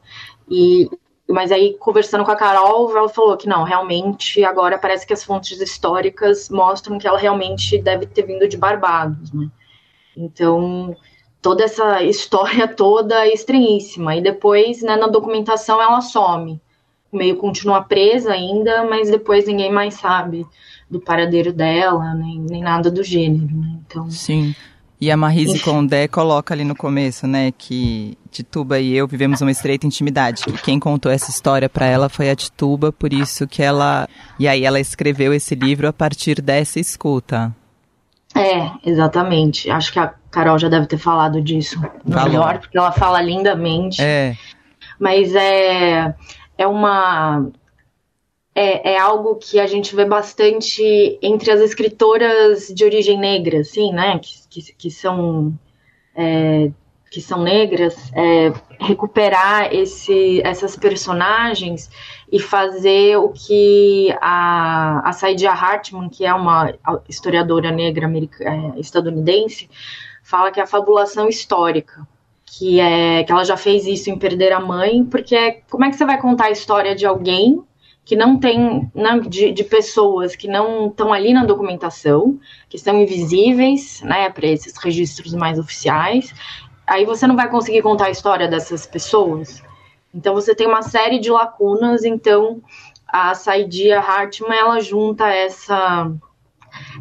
[0.50, 0.90] E,
[1.28, 5.22] mas aí, conversando com a Carol, ela falou que não, realmente, agora parece que as
[5.22, 9.52] fontes históricas mostram que ela realmente deve ter vindo de Barbados, né?
[10.16, 10.96] Então,
[11.42, 14.16] toda essa história toda é estranhíssima.
[14.16, 16.62] E depois, né, na documentação, ela some.
[17.14, 20.46] Meio continua presa ainda, mas depois ninguém mais sabe
[20.90, 23.78] do paradeiro dela, nem, nem nada do gênero, né?
[23.86, 24.54] Então, Sim.
[25.04, 25.60] E a Marise.
[25.60, 30.54] Condé coloca ali no começo, né, que Tituba e eu vivemos uma estreita intimidade, que
[30.54, 34.08] quem contou essa história pra ela foi a Tituba, por isso que ela...
[34.40, 37.54] E aí ela escreveu esse livro a partir dessa escuta.
[38.34, 39.70] é, exatamente.
[39.70, 42.30] Acho que a Carol já deve ter falado disso Falou.
[42.30, 44.02] melhor, porque ela fala lindamente.
[44.02, 44.38] É,
[44.98, 46.16] mas é,
[46.58, 47.52] é uma
[48.56, 53.92] é, é algo que a gente vê bastante entre as escritoras de origem negra, assim,
[53.92, 54.20] né?
[54.20, 55.58] Que, que, que são
[56.16, 56.72] é,
[57.12, 61.90] que são negras, é, recuperar esse, essas personagens
[62.32, 66.74] e fazer o que a, a Saidia Hartman, que é uma
[67.08, 69.70] historiadora negra america- é, estadunidense,
[70.24, 72.08] fala que é a fabulação histórica
[72.58, 75.96] que é que ela já fez isso em Perder a Mãe, porque como é que
[75.96, 77.64] você vai contar a história de alguém
[78.06, 83.02] que não tem, né, de, de pessoas que não estão ali na documentação, que são
[83.02, 86.34] invisíveis, né, para esses registros mais oficiais,
[86.86, 89.64] aí você não vai conseguir contar a história dessas pessoas.
[90.14, 92.62] Então você tem uma série de lacunas, então
[93.08, 96.12] a Saidia Hartman, ela junta essa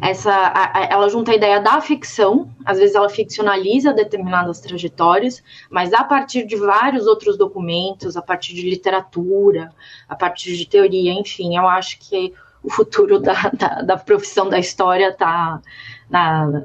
[0.01, 5.43] essa, a, a, ela junta a ideia da ficção, às vezes ela ficcionaliza determinadas trajetórias,
[5.69, 9.71] mas a partir de vários outros documentos, a partir de literatura,
[10.07, 12.33] a partir de teoria, enfim, eu acho que
[12.63, 15.61] o futuro da, da, da profissão da história está
[16.09, 16.63] na,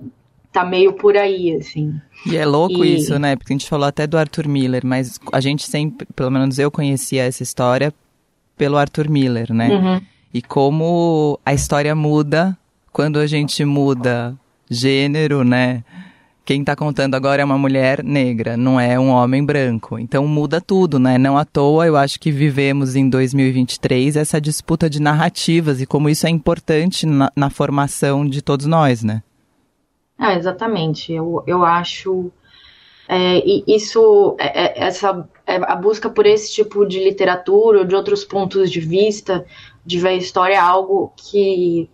[0.52, 2.00] tá meio por aí, assim.
[2.26, 2.96] E é louco e...
[2.96, 3.36] isso, né?
[3.36, 6.70] Porque a gente falou até do Arthur Miller, mas a gente sempre, pelo menos eu
[6.70, 7.92] conhecia essa história
[8.56, 9.68] pelo Arthur Miller, né?
[9.68, 10.00] Uhum.
[10.34, 12.57] E como a história muda
[12.92, 14.36] quando a gente muda
[14.70, 15.84] gênero, né?
[16.44, 19.98] Quem tá contando agora é uma mulher negra, não é um homem branco.
[19.98, 21.18] Então muda tudo, né?
[21.18, 26.08] Não à toa, eu acho que vivemos em 2023 essa disputa de narrativas e como
[26.08, 29.22] isso é importante na, na formação de todos nós, né?
[30.18, 31.12] É, exatamente.
[31.12, 32.32] Eu, eu acho.
[33.06, 37.84] É, e isso, é, é, essa, é, a busca por esse tipo de literatura ou
[37.84, 39.46] de outros pontos de vista,
[39.84, 41.88] de ver a história, é algo que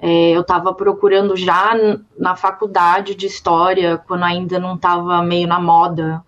[0.00, 1.72] é, eu estava procurando já
[2.18, 6.22] na faculdade de história, quando ainda não estava meio na moda,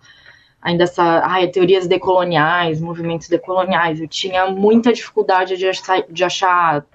[0.61, 4.01] ainda essa ai, teorias decoloniais, movimentos decoloniais.
[4.01, 6.85] Eu tinha muita dificuldade de achar, de achar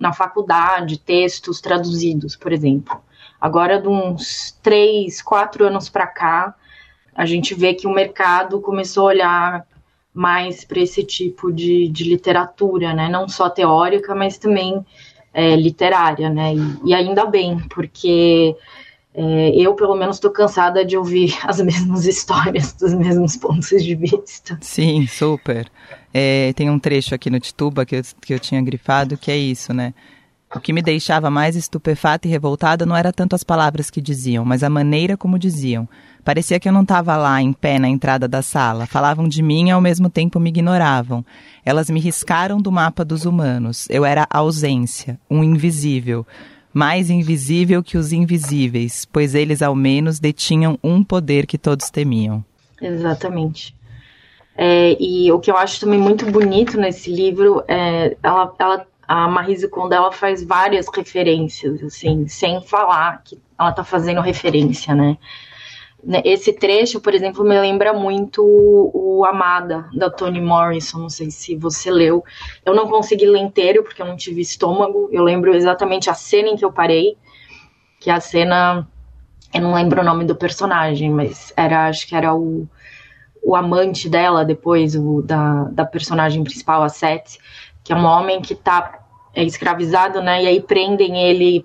[0.00, 3.00] na faculdade textos traduzidos, por exemplo.
[3.40, 6.54] Agora, de uns três, quatro anos para cá,
[7.14, 9.66] a gente vê que o mercado começou a olhar
[10.14, 13.08] mais para esse tipo de, de, literatura, né?
[13.08, 14.84] Não só teórica, mas também
[15.32, 16.54] é, literária, né?
[16.54, 18.56] E, e, ainda bem, porque
[19.14, 23.94] é, eu, pelo menos, estou cansada de ouvir as mesmas histórias dos mesmos pontos de
[23.94, 24.58] vista.
[24.60, 25.70] Sim, super.
[26.12, 29.36] É, tem um trecho aqui no Tituba que eu, que eu tinha grifado que é
[29.36, 29.94] isso, né?
[30.54, 34.44] O que me deixava mais estupefata e revoltada não era tanto as palavras que diziam,
[34.44, 35.88] mas a maneira como diziam.
[36.24, 38.86] Parecia que eu não estava lá, em pé, na entrada da sala.
[38.86, 41.24] Falavam de mim e ao mesmo tempo me ignoravam.
[41.64, 43.88] Elas me riscaram do mapa dos humanos.
[43.90, 46.26] Eu era ausência, um invisível.
[46.72, 52.44] Mais invisível que os invisíveis, pois eles ao menos detinham um poder que todos temiam.
[52.80, 53.74] Exatamente.
[54.56, 59.28] É, e o que eu acho também muito bonito nesse livro é ela, ela a
[59.28, 65.18] Marise Kondo ela faz várias referências, assim, sem falar que ela está fazendo referência, né?
[66.24, 71.54] Esse trecho, por exemplo, me lembra muito o Amada, da Toni Morrison, não sei se
[71.54, 72.24] você leu.
[72.64, 75.08] Eu não consegui ler inteiro, porque eu não tive estômago.
[75.12, 77.16] Eu lembro exatamente a cena em que eu parei,
[78.00, 78.88] que a cena...
[79.54, 82.66] Eu não lembro o nome do personagem, mas era, acho que era o,
[83.42, 87.38] o amante dela, depois, o, da, da personagem principal, a Seth,
[87.84, 89.02] que é um homem que está
[89.34, 90.44] é escravizado, né?
[90.44, 91.64] E aí prendem ele,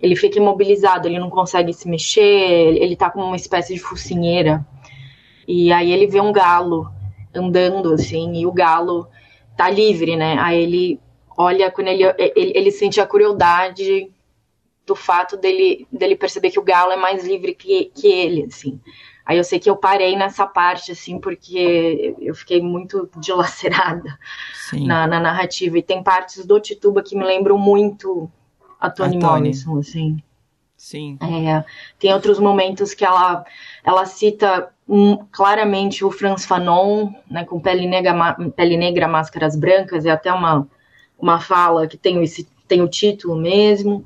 [0.00, 4.64] ele fica imobilizado, ele não consegue se mexer, ele tá com uma espécie de focinheira.
[5.46, 6.90] E aí ele vê um galo
[7.34, 9.08] andando, assim, e o galo
[9.56, 10.36] tá livre, né?
[10.38, 11.00] Aí ele
[11.36, 14.10] olha, quando ele, ele, ele sente a crueldade
[14.86, 18.80] do fato dele, dele perceber que o galo é mais livre que, que ele, assim.
[19.24, 24.18] Aí eu sei que eu parei nessa parte, assim, porque eu fiquei muito dilacerada
[24.72, 25.78] na, na, narrativa.
[25.78, 28.30] E tem partes do Tituba que me lembram muito
[28.80, 29.18] a Toni.
[29.18, 30.22] Morrison, assim.
[30.76, 31.18] Sim.
[31.20, 31.62] É,
[31.98, 33.44] tem outros momentos que ela,
[33.84, 40.06] ela cita um, claramente o Franz Fanon, né, com Pele Negra, Pele Negra, Máscaras Brancas,
[40.06, 40.66] é até uma,
[41.18, 44.02] uma fala que tem, esse, tem o título mesmo.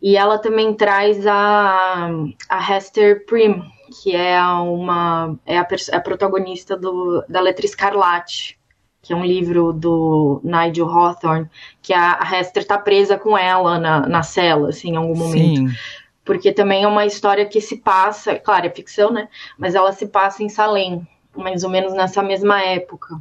[0.00, 2.10] E ela também traz a,
[2.48, 3.62] a Hester Prim,
[4.00, 8.56] que é uma é a, a protagonista do, da Letra Escarlate,
[9.04, 11.48] que é um livro do Nigel Hawthorne,
[11.82, 15.70] que a, Hester está presa com ela na, na cela, assim, em algum momento.
[15.70, 15.76] Sim.
[16.24, 19.28] Porque também é uma história que se passa, claro, é ficção, né?
[19.58, 23.20] Mas ela se passa em Salem, mais ou menos nessa mesma época.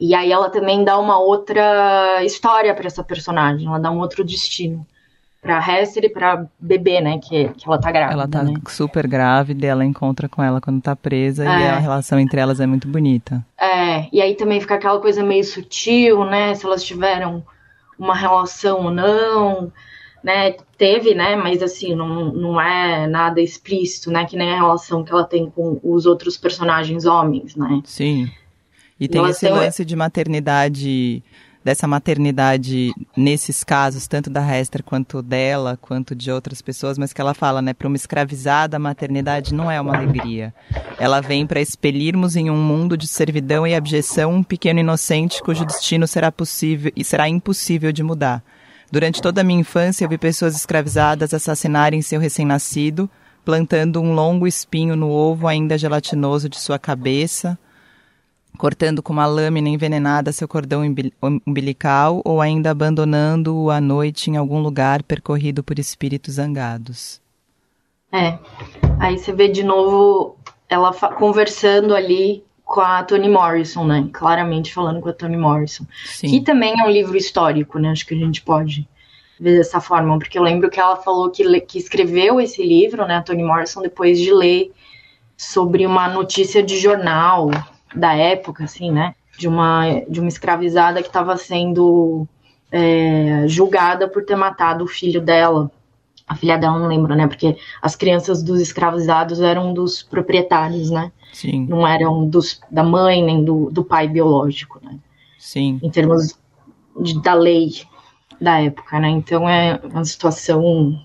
[0.00, 4.24] E aí ela também dá uma outra história para essa personagem, ela dá um outro
[4.24, 4.86] destino
[5.44, 7.18] pra Hester e pra bebê, né?
[7.18, 8.14] Que, que ela tá grávida.
[8.14, 8.54] Ela tá né?
[8.66, 11.46] super grávida e ela encontra com ela quando tá presa é.
[11.46, 13.44] e a relação entre elas é muito bonita.
[13.60, 16.54] É, e aí também fica aquela coisa meio sutil, né?
[16.54, 17.44] Se elas tiveram
[17.98, 19.70] uma relação ou não,
[20.22, 20.54] né?
[20.78, 21.36] Teve, né?
[21.36, 24.24] Mas assim, não, não é nada explícito, né?
[24.24, 27.82] Que nem a relação que ela tem com os outros personagens homens, né?
[27.84, 28.30] Sim.
[28.98, 31.22] E tem esse lance de maternidade
[31.64, 37.20] dessa maternidade nesses casos, tanto da Hester quanto dela, quanto de outras pessoas, mas que
[37.20, 40.52] ela fala, né, para uma escravizada, a maternidade não é uma alegria.
[40.98, 45.64] Ela vem para expelirmos em um mundo de servidão e abjeção um pequeno inocente cujo
[45.64, 48.44] destino será possível e será impossível de mudar.
[48.92, 53.08] Durante toda a minha infância, eu vi pessoas escravizadas assassinarem seu recém-nascido,
[53.44, 57.58] plantando um longo espinho no ovo ainda gelatinoso de sua cabeça,
[58.58, 60.82] cortando com uma lâmina envenenada seu cordão
[61.46, 67.20] umbilical ou ainda abandonando-o à noite em algum lugar percorrido por espíritos zangados.
[68.12, 68.38] É.
[69.00, 70.36] Aí você vê de novo
[70.68, 74.08] ela conversando ali com a Toni Morrison, né?
[74.12, 75.84] Claramente falando com a Toni Morrison.
[76.06, 76.28] Sim.
[76.28, 77.90] Que também é um livro histórico, né?
[77.90, 78.88] Acho que a gente pode
[79.38, 83.16] ver dessa forma, porque eu lembro que ela falou que, que escreveu esse livro, né,
[83.16, 84.72] a Toni Morrison, depois de ler
[85.36, 87.50] sobre uma notícia de jornal
[87.94, 92.26] da época, assim, né, de uma, de uma escravizada que estava sendo
[92.70, 95.70] é, julgada por ter matado o filho dela.
[96.26, 101.12] A filha dela não lembro, né, porque as crianças dos escravizados eram dos proprietários, né,
[101.32, 101.66] Sim.
[101.68, 104.98] não eram dos, da mãe nem do, do pai biológico, né.
[105.38, 105.78] Sim.
[105.82, 106.38] Em termos
[106.98, 107.70] de, da lei
[108.40, 109.08] da época, né?
[109.08, 110.98] Então é uma situação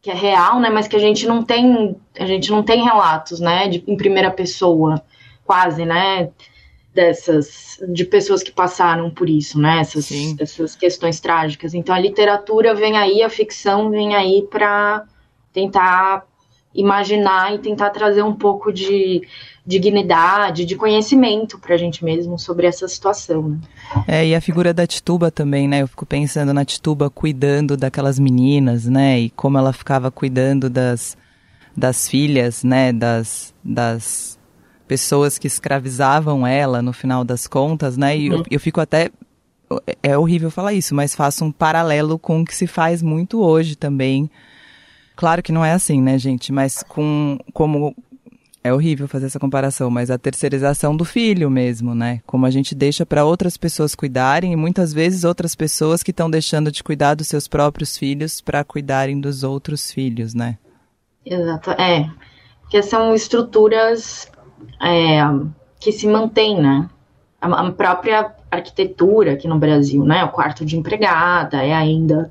[0.00, 0.70] que é real, né?
[0.70, 3.68] Mas que a gente não tem, a gente não tem relatos, né?
[3.68, 5.02] De, em primeira pessoa,
[5.50, 6.30] quase, né?
[6.94, 9.80] Dessas, de pessoas que passaram por isso, né?
[9.80, 11.74] Essas, essas questões trágicas.
[11.74, 15.04] Então a literatura vem aí, a ficção vem aí para
[15.52, 16.24] tentar
[16.72, 19.22] imaginar e tentar trazer um pouco de
[19.66, 23.48] dignidade, de conhecimento para a gente mesmo sobre essa situação.
[23.48, 23.58] Né?
[24.06, 25.82] É, e a figura da Tituba também, né?
[25.82, 29.18] Eu fico pensando na Tituba cuidando daquelas meninas, né?
[29.18, 31.16] E como ela ficava cuidando das,
[31.76, 32.92] das filhas, né?
[32.92, 34.38] Das, das
[34.90, 38.18] pessoas que escravizavam ela no final das contas, né?
[38.18, 38.38] E uhum.
[38.38, 39.08] eu, eu fico até
[40.02, 43.76] é horrível falar isso, mas faço um paralelo com o que se faz muito hoje
[43.76, 44.28] também.
[45.14, 46.50] Claro que não é assim, né, gente?
[46.50, 47.94] Mas com como
[48.64, 52.20] é horrível fazer essa comparação, mas a terceirização do filho mesmo, né?
[52.26, 56.28] Como a gente deixa para outras pessoas cuidarem e muitas vezes outras pessoas que estão
[56.28, 60.58] deixando de cuidar dos seus próprios filhos para cuidarem dos outros filhos, né?
[61.24, 62.10] Exato, é.
[62.62, 64.28] Porque são estruturas
[64.80, 65.20] é,
[65.78, 66.88] que se mantêm, né?
[67.40, 70.24] A, a própria arquitetura aqui no Brasil, né?
[70.24, 72.30] O quarto de empregada é ainda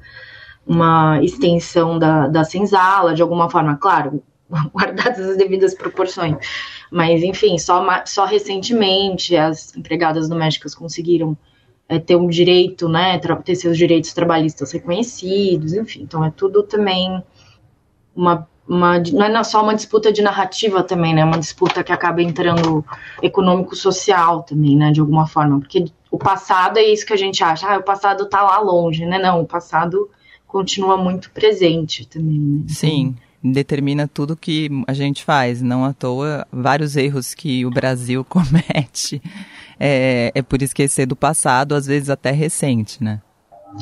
[0.65, 3.75] uma extensão da, da senzala, de alguma forma.
[3.77, 4.21] Claro,
[4.73, 6.37] guardadas as devidas proporções.
[6.91, 11.37] Mas, enfim, só, só recentemente as empregadas domésticas conseguiram
[11.87, 16.03] é, ter um direito, né, ter seus direitos trabalhistas reconhecidos, enfim.
[16.03, 17.23] Então, é tudo também
[18.15, 22.21] uma, uma não é só uma disputa de narrativa também, né, uma disputa que acaba
[22.21, 22.85] entrando
[23.21, 27.67] econômico-social também, né, de alguma forma, porque o passado é isso que a gente acha,
[27.67, 30.09] ah, o passado tá lá longe, né, não, o passado
[30.47, 32.61] continua muito presente também, né?
[32.67, 35.61] Sim determina tudo que a gente faz.
[35.61, 39.21] Não à toa, vários erros que o Brasil comete
[39.79, 43.21] é, é por esquecer do passado, às vezes até recente, né?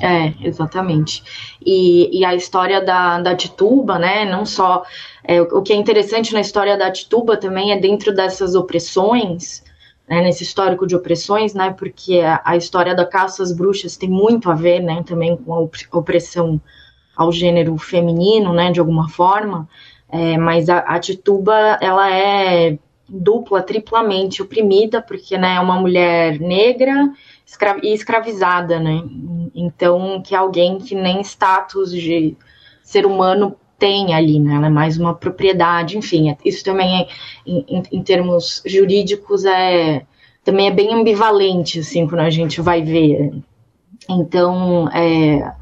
[0.02, 1.24] É, exatamente.
[1.66, 4.26] E, e a história da, da Tituba, né?
[4.26, 4.84] Não só.
[5.24, 9.64] É, o que é interessante na história da Tituba também é dentro dessas opressões,
[10.08, 11.74] né, nesse histórico de opressões, né?
[11.78, 15.04] Porque a, a história da caça às bruxas tem muito a ver, né?
[15.06, 16.62] Também com a opressão
[17.18, 19.68] ao gênero feminino, né, de alguma forma,
[20.08, 22.78] é, mas a, a Tituba, ela é
[23.10, 27.12] dupla, triplamente oprimida, porque, né, é uma mulher negra
[27.48, 29.02] escra e escravizada, né,
[29.56, 32.36] então, que alguém que nem status de
[32.84, 37.08] ser humano tem ali, né, ela é mais uma propriedade, enfim, é, isso também é,
[37.46, 40.06] em, em termos jurídicos, é
[40.44, 43.34] também é bem ambivalente, assim, quando a gente vai ver.
[44.10, 45.54] Então, é,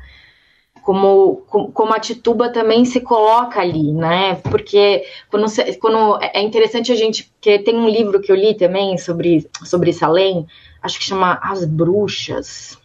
[0.84, 4.36] como, como a Tituba também se coloca ali, né?
[4.36, 5.48] Porque quando,
[5.80, 9.92] quando é interessante a gente que tem um livro que eu li também sobre sobre
[9.92, 10.46] Salem,
[10.86, 12.78] acho que chama As Bruxas.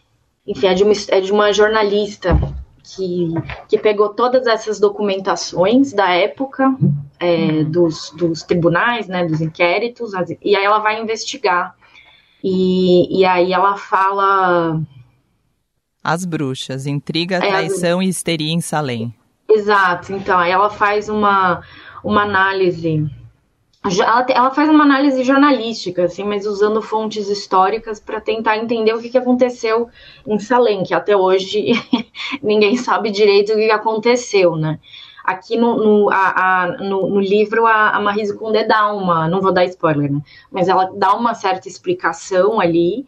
[0.45, 2.35] Enfim, é de uma, é de uma jornalista
[2.83, 3.29] que,
[3.69, 6.75] que pegou todas essas documentações da época
[7.19, 11.75] é, dos, dos tribunais, né, dos inquéritos, e aí ela vai investigar.
[12.43, 14.81] E, e aí ela fala
[16.03, 19.13] as Bruxas, Intriga, Traição é, e Histeria em Salem.
[19.47, 21.61] Exato, então, aí ela faz uma,
[22.03, 23.07] uma análise.
[23.83, 29.17] Ela, faz uma análise jornalística, assim, mas usando fontes históricas para tentar entender o que,
[29.17, 29.89] aconteceu
[30.25, 31.71] em Salem, que até hoje
[32.43, 34.79] ninguém sabe direito o que aconteceu, né?
[35.25, 39.41] Aqui no, no, a, a, no, no, livro, a, a Marise Condé dá uma, não
[39.41, 40.21] vou dar spoiler, né?
[40.51, 43.05] Mas ela dá uma certa explicação ali,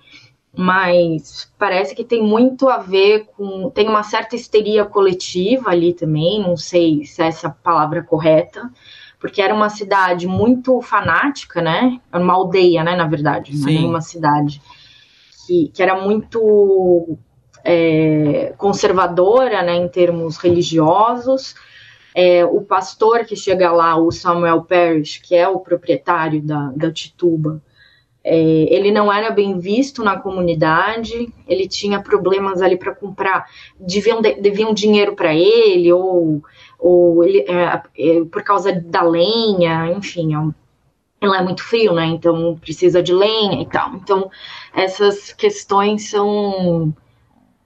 [0.55, 3.69] mas parece que tem muito a ver com.
[3.69, 8.71] Tem uma certa histeria coletiva ali também, não sei se é essa palavra correta,
[9.24, 11.97] porque era uma cidade muito fanática, né?
[12.11, 14.61] Era uma aldeia, né, na verdade, não era uma cidade
[15.47, 17.17] que, que era muito
[17.63, 21.55] é, conservadora, né, em termos religiosos.
[22.13, 26.91] É, o pastor que chega lá, o Samuel Parrish, que é o proprietário da, da
[26.91, 27.61] Tituba,
[28.26, 33.45] é, ele não era bem visto na comunidade, ele tinha problemas ali para comprar,
[33.80, 36.43] deviam, deviam dinheiro para ele, ou,
[36.84, 40.53] ou ele, é, é, por causa da lenha, enfim, é
[41.21, 42.05] ele é muito frio, né?
[42.07, 43.93] Então precisa de lenha e tal.
[43.95, 44.29] Então,
[44.75, 46.93] essas questões são,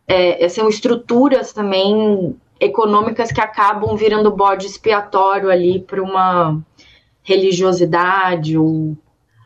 [0.07, 6.61] é, são estruturas também econômicas que acabam virando bode expiatório ali para uma
[7.23, 8.95] religiosidade ou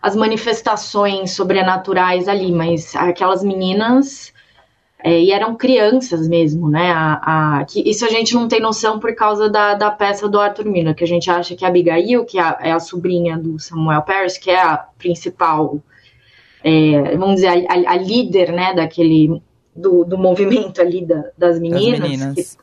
[0.02, 4.34] as manifestações sobrenaturais ali, mas aquelas meninas
[5.04, 6.92] é, e eram crianças mesmo, né?
[6.92, 10.40] A, a, que isso a gente não tem noção por causa da, da peça do
[10.40, 13.38] Arthur Miller, que a gente acha que a Abigail, que é a, é a sobrinha
[13.38, 15.80] do Samuel Paris, que é a principal,
[16.64, 19.42] é, vamos dizer, a, a, líder, né, daquele,
[19.76, 22.00] do, do movimento ali da, das meninas.
[22.00, 22.36] Das meninas.
[22.36, 22.62] Que,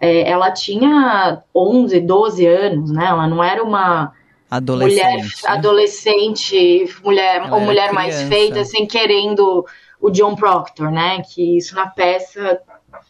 [0.00, 3.06] é, ela tinha 11, 12 anos, né?
[3.06, 4.12] Ela não era uma
[4.50, 9.66] adolescente, mulher, adolescente, mulher ela ou mulher mais feita, sem querendo
[10.00, 11.22] o John Proctor, né?
[11.22, 12.60] Que isso na peça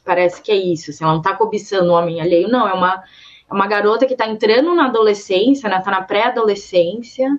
[0.04, 0.90] parece que é isso.
[0.90, 2.68] Assim, ela não tá cobiçando o homem alheio, não.
[2.68, 3.02] É uma,
[3.48, 5.80] é uma garota que tá entrando na adolescência, né?
[5.80, 7.38] Tá na pré-adolescência.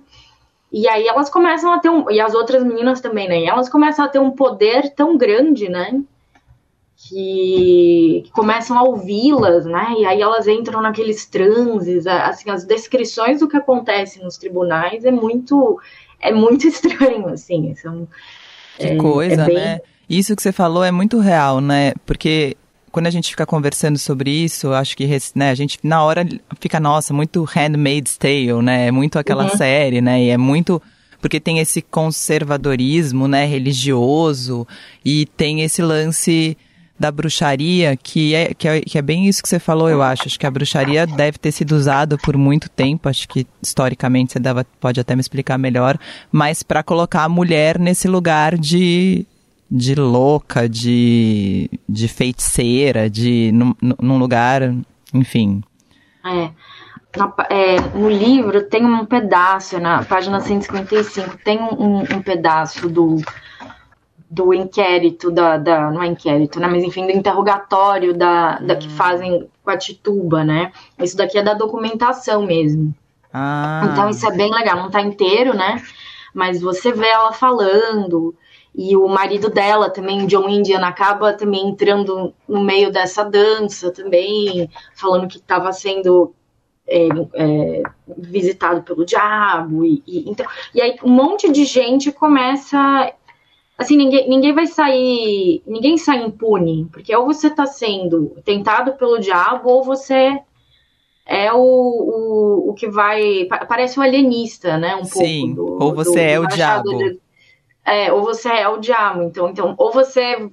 [0.72, 2.10] E aí elas começam a ter um.
[2.10, 3.40] E as outras meninas também, né?
[3.40, 6.02] E elas começam a ter um poder tão grande, né?
[6.96, 9.94] Que, que começam a ouvi-las, né?
[9.98, 15.10] E aí elas entram naqueles transes, assim, as descrições do que acontece nos tribunais é
[15.10, 15.78] muito
[16.20, 17.74] é muito estranho, assim.
[17.74, 18.08] São,
[18.78, 19.54] que é, coisa, é bem...
[19.54, 19.80] né?
[20.08, 21.92] Isso que você falou é muito real, né?
[22.04, 22.56] Porque
[22.90, 26.26] quando a gente fica conversando sobre isso, acho que né, a gente na hora
[26.60, 28.88] fica, nossa, muito Handmaid's Tale, né?
[28.88, 29.56] É muito aquela uhum.
[29.56, 30.22] série, né?
[30.22, 30.80] E é muito
[31.22, 34.66] porque tem esse conservadorismo, né, religioso
[35.04, 36.58] e tem esse lance
[37.02, 40.22] da bruxaria, que é, que é, que é bem isso que você falou, eu acho.
[40.26, 44.38] Acho que a bruxaria deve ter sido usada por muito tempo, acho que historicamente você
[44.38, 45.98] dava, pode até me explicar melhor,
[46.30, 49.26] mas para colocar a mulher nesse lugar de,
[49.68, 54.72] de louca, de, de feiticeira, de num, num lugar,
[55.12, 55.60] enfim.
[56.24, 56.50] É.
[57.16, 63.16] Na, é, no livro tem um pedaço, na página 155, tem um, um pedaço do,
[64.32, 68.86] do inquérito, da, da, não é inquérito, né, mas enfim, do interrogatório da, da que
[68.86, 68.92] hum.
[68.92, 70.72] fazem com a Tituba, né?
[70.98, 72.94] Isso daqui é da documentação mesmo.
[73.30, 73.86] Ah.
[73.92, 75.82] Então isso é bem legal, não tá inteiro, né?
[76.32, 78.34] Mas você vê ela falando,
[78.74, 84.70] e o marido dela também, John Indian, acaba também entrando no meio dessa dança também,
[84.94, 86.34] falando que estava sendo
[86.88, 87.82] é, é,
[88.16, 93.12] visitado pelo diabo, e, e, então, e aí um monte de gente começa
[93.82, 99.18] assim, ninguém, ninguém vai sair, ninguém sai impune, porque ou você está sendo tentado pelo
[99.18, 100.38] diabo, ou você
[101.26, 105.76] é o, o, o que vai, parece um alienista, né, um Sim, pouco.
[105.78, 106.98] Do, ou você do, é o diabo.
[106.98, 107.20] De,
[107.84, 110.50] é, ou você é o diabo, então, então, ou você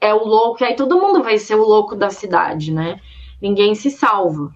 [0.00, 3.00] é o louco, e aí todo mundo vai ser o louco da cidade, né,
[3.40, 4.52] ninguém se salva.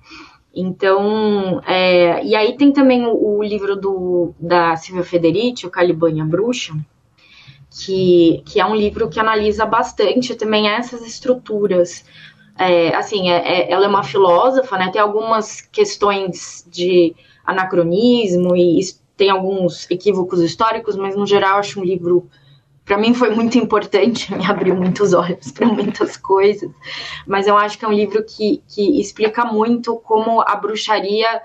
[0.58, 6.24] Então, é, e aí tem também o, o livro do, da Silvia Federici, o Calibanha
[6.24, 6.72] Bruxa,
[7.84, 12.04] que, que é um livro que analisa bastante também essas estruturas.
[12.58, 14.90] É, assim, é, é, ela é uma filósofa, né?
[14.90, 17.14] Tem algumas questões de
[17.44, 18.80] anacronismo e
[19.14, 22.28] tem alguns equívocos históricos, mas no geral acho um livro
[22.84, 26.70] para mim foi muito importante, me abriu muitos olhos para muitas coisas.
[27.26, 31.42] Mas eu acho que é um livro que, que explica muito como a bruxaria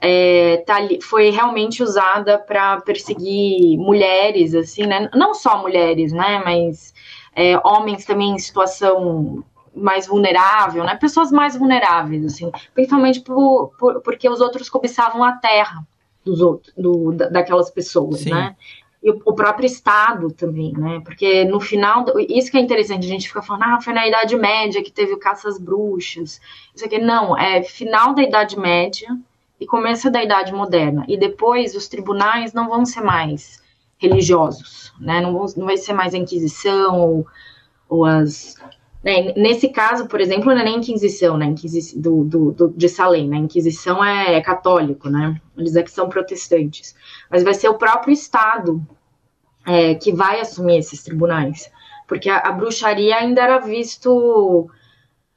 [0.00, 5.10] é, tá, foi realmente usada para perseguir mulheres, assim, né?
[5.14, 6.40] Não só mulheres, né?
[6.44, 6.94] Mas
[7.34, 9.44] é, homens também em situação
[9.74, 10.96] mais vulnerável, né?
[10.96, 15.86] Pessoas mais vulneráveis, assim, principalmente por, por, porque os outros cobiçavam a terra
[16.24, 18.30] dos outros, do, daquelas pessoas, Sim.
[18.30, 18.56] né?
[19.02, 21.00] E o, o, próprio Estado também, né?
[21.04, 24.36] Porque no final, isso que é interessante, a gente fica falando, ah, foi na Idade
[24.36, 26.40] Média que teve o caça às bruxas.
[26.74, 29.08] Isso aqui, não, é final da Idade Média,
[29.60, 31.04] e começo da Idade Moderna.
[31.06, 33.60] E depois os tribunais não vão ser mais
[33.98, 35.20] religiosos, né?
[35.20, 37.26] Não, vão, não vai ser mais a Inquisição ou,
[37.88, 38.56] ou as.
[39.04, 39.34] Né?
[39.36, 41.44] Nesse caso, por exemplo, não é nem Inquisição, né?
[41.44, 43.36] Inquisi do, do, do, de Salem, né?
[43.36, 45.38] Inquisição é, é católico, né?
[45.56, 46.96] Eles é que são protestantes.
[47.30, 48.84] Mas vai ser o próprio Estado
[49.66, 51.70] é, que vai assumir esses tribunais.
[52.08, 54.70] Porque a, a bruxaria ainda era visto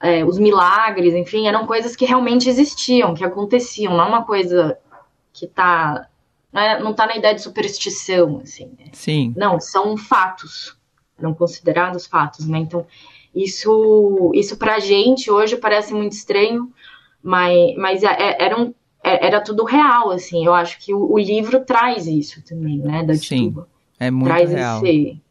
[0.04, 4.78] é, os milagres, enfim, eram coisas que realmente existiam, que aconteciam, não é uma coisa
[5.32, 6.10] que tá.
[6.52, 8.66] Não, é, não tá na ideia de superstição, assim.
[8.78, 8.88] Né?
[8.92, 9.34] Sim.
[9.38, 10.78] Não, são fatos.
[11.18, 12.58] Eram considerados fatos, né?
[12.58, 12.86] Então,
[13.34, 16.70] isso, isso pra gente hoje parece muito estranho,
[17.24, 20.46] mas, mas é, é, era, um, era tudo real, assim.
[20.46, 23.56] Eu acho que o, o livro traz isso também, né, da Sim.
[23.98, 24.86] É muito traz real.
[24.86, 25.22] esse,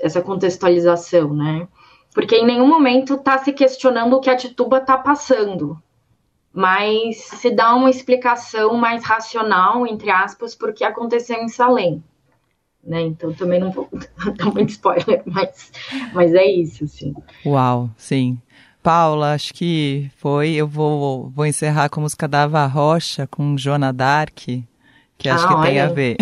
[0.00, 1.68] essa contextualização, né?
[2.14, 5.80] Porque em nenhum momento está se questionando o que a Tituba está passando,
[6.52, 12.02] mas se dá uma explicação mais racional, entre aspas, por que aconteceu em Salem.
[12.84, 13.00] Né?
[13.02, 13.88] Então também não vou
[14.36, 15.72] dar muito spoiler, mas,
[16.12, 17.14] mas é isso, sim.
[17.46, 18.38] Uau, sim.
[18.82, 20.50] Paula, acho que foi.
[20.54, 25.44] Eu vou, vou encerrar com a música da Ava Rocha, com Joana Dark, que acho
[25.44, 25.84] Ah, que tem olha.
[25.84, 26.16] a ver.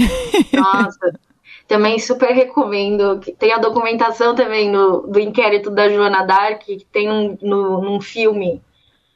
[0.53, 1.19] Nossa,
[1.71, 3.21] também super recomendo.
[3.39, 8.01] Tem a documentação também no, do inquérito da Joana Dark, que tem num, no, num
[8.01, 8.61] filme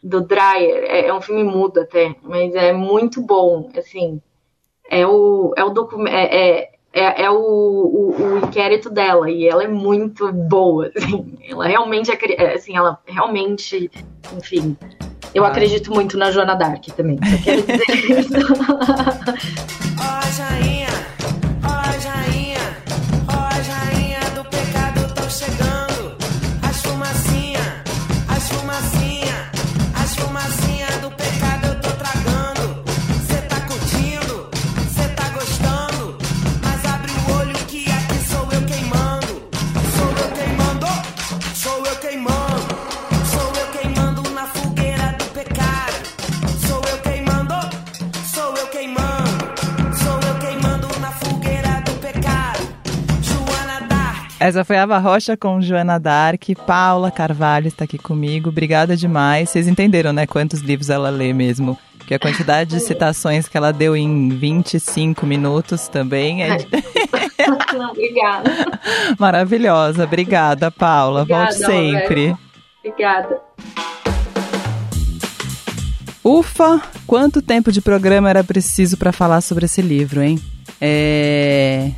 [0.01, 0.85] do Dreyer.
[0.85, 3.69] É, é um filme mudo até, mas é muito bom.
[3.77, 4.23] Assim,
[4.89, 6.15] é o, é o documento.
[6.15, 11.37] É, é, é, é o, o, o inquérito dela e ela é muito boa, assim,
[11.49, 13.91] ela realmente, é, assim, ela realmente,
[14.39, 14.77] enfim,
[15.35, 15.49] eu Ah.
[15.49, 18.33] acredito muito na Joana Dark também, só quero dizer isso.
[19.99, 21.14] Ó Jainha, ó
[54.45, 56.43] Essa foi a Ava Rocha com Joana Dark.
[56.67, 58.51] Paula Carvalho está aqui comigo.
[58.51, 59.49] Obrigada demais.
[59.49, 60.27] Vocês entenderam, né?
[60.27, 61.79] Quantos livros ela lê mesmo.
[61.97, 66.59] Porque a quantidade de citações que ela deu em 25 minutos também é
[67.91, 68.51] obrigada.
[69.19, 70.05] maravilhosa.
[70.05, 71.23] Obrigada, Paula.
[71.23, 72.37] Obrigada, Volte sempre.
[72.85, 73.41] Obrigada.
[76.23, 80.39] Ufa, quanto tempo de programa era preciso para falar sobre esse livro, hein?
[80.79, 81.93] É...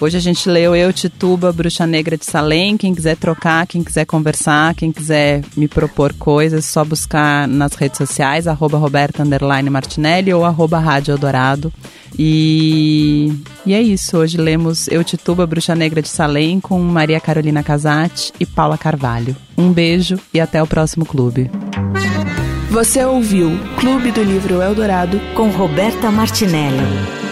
[0.00, 2.76] Hoje a gente leu Eu, Tituba, Bruxa Negra de Salem.
[2.76, 7.98] Quem quiser trocar, quem quiser conversar, quem quiser me propor coisas, só buscar nas redes
[7.98, 9.24] sociais, arroba Roberta
[9.70, 11.72] Martinelli ou arroba Rádio Eldorado.
[12.18, 13.32] E...
[13.64, 18.32] e é isso, hoje lemos Eu, Tituba, Bruxa Negra de Salem com Maria Carolina Casati
[18.38, 19.36] e Paula Carvalho.
[19.56, 21.50] Um beijo e até o próximo clube.
[22.70, 27.23] Você ouviu Clube do Livro Eldorado Com Roberta Martinelli.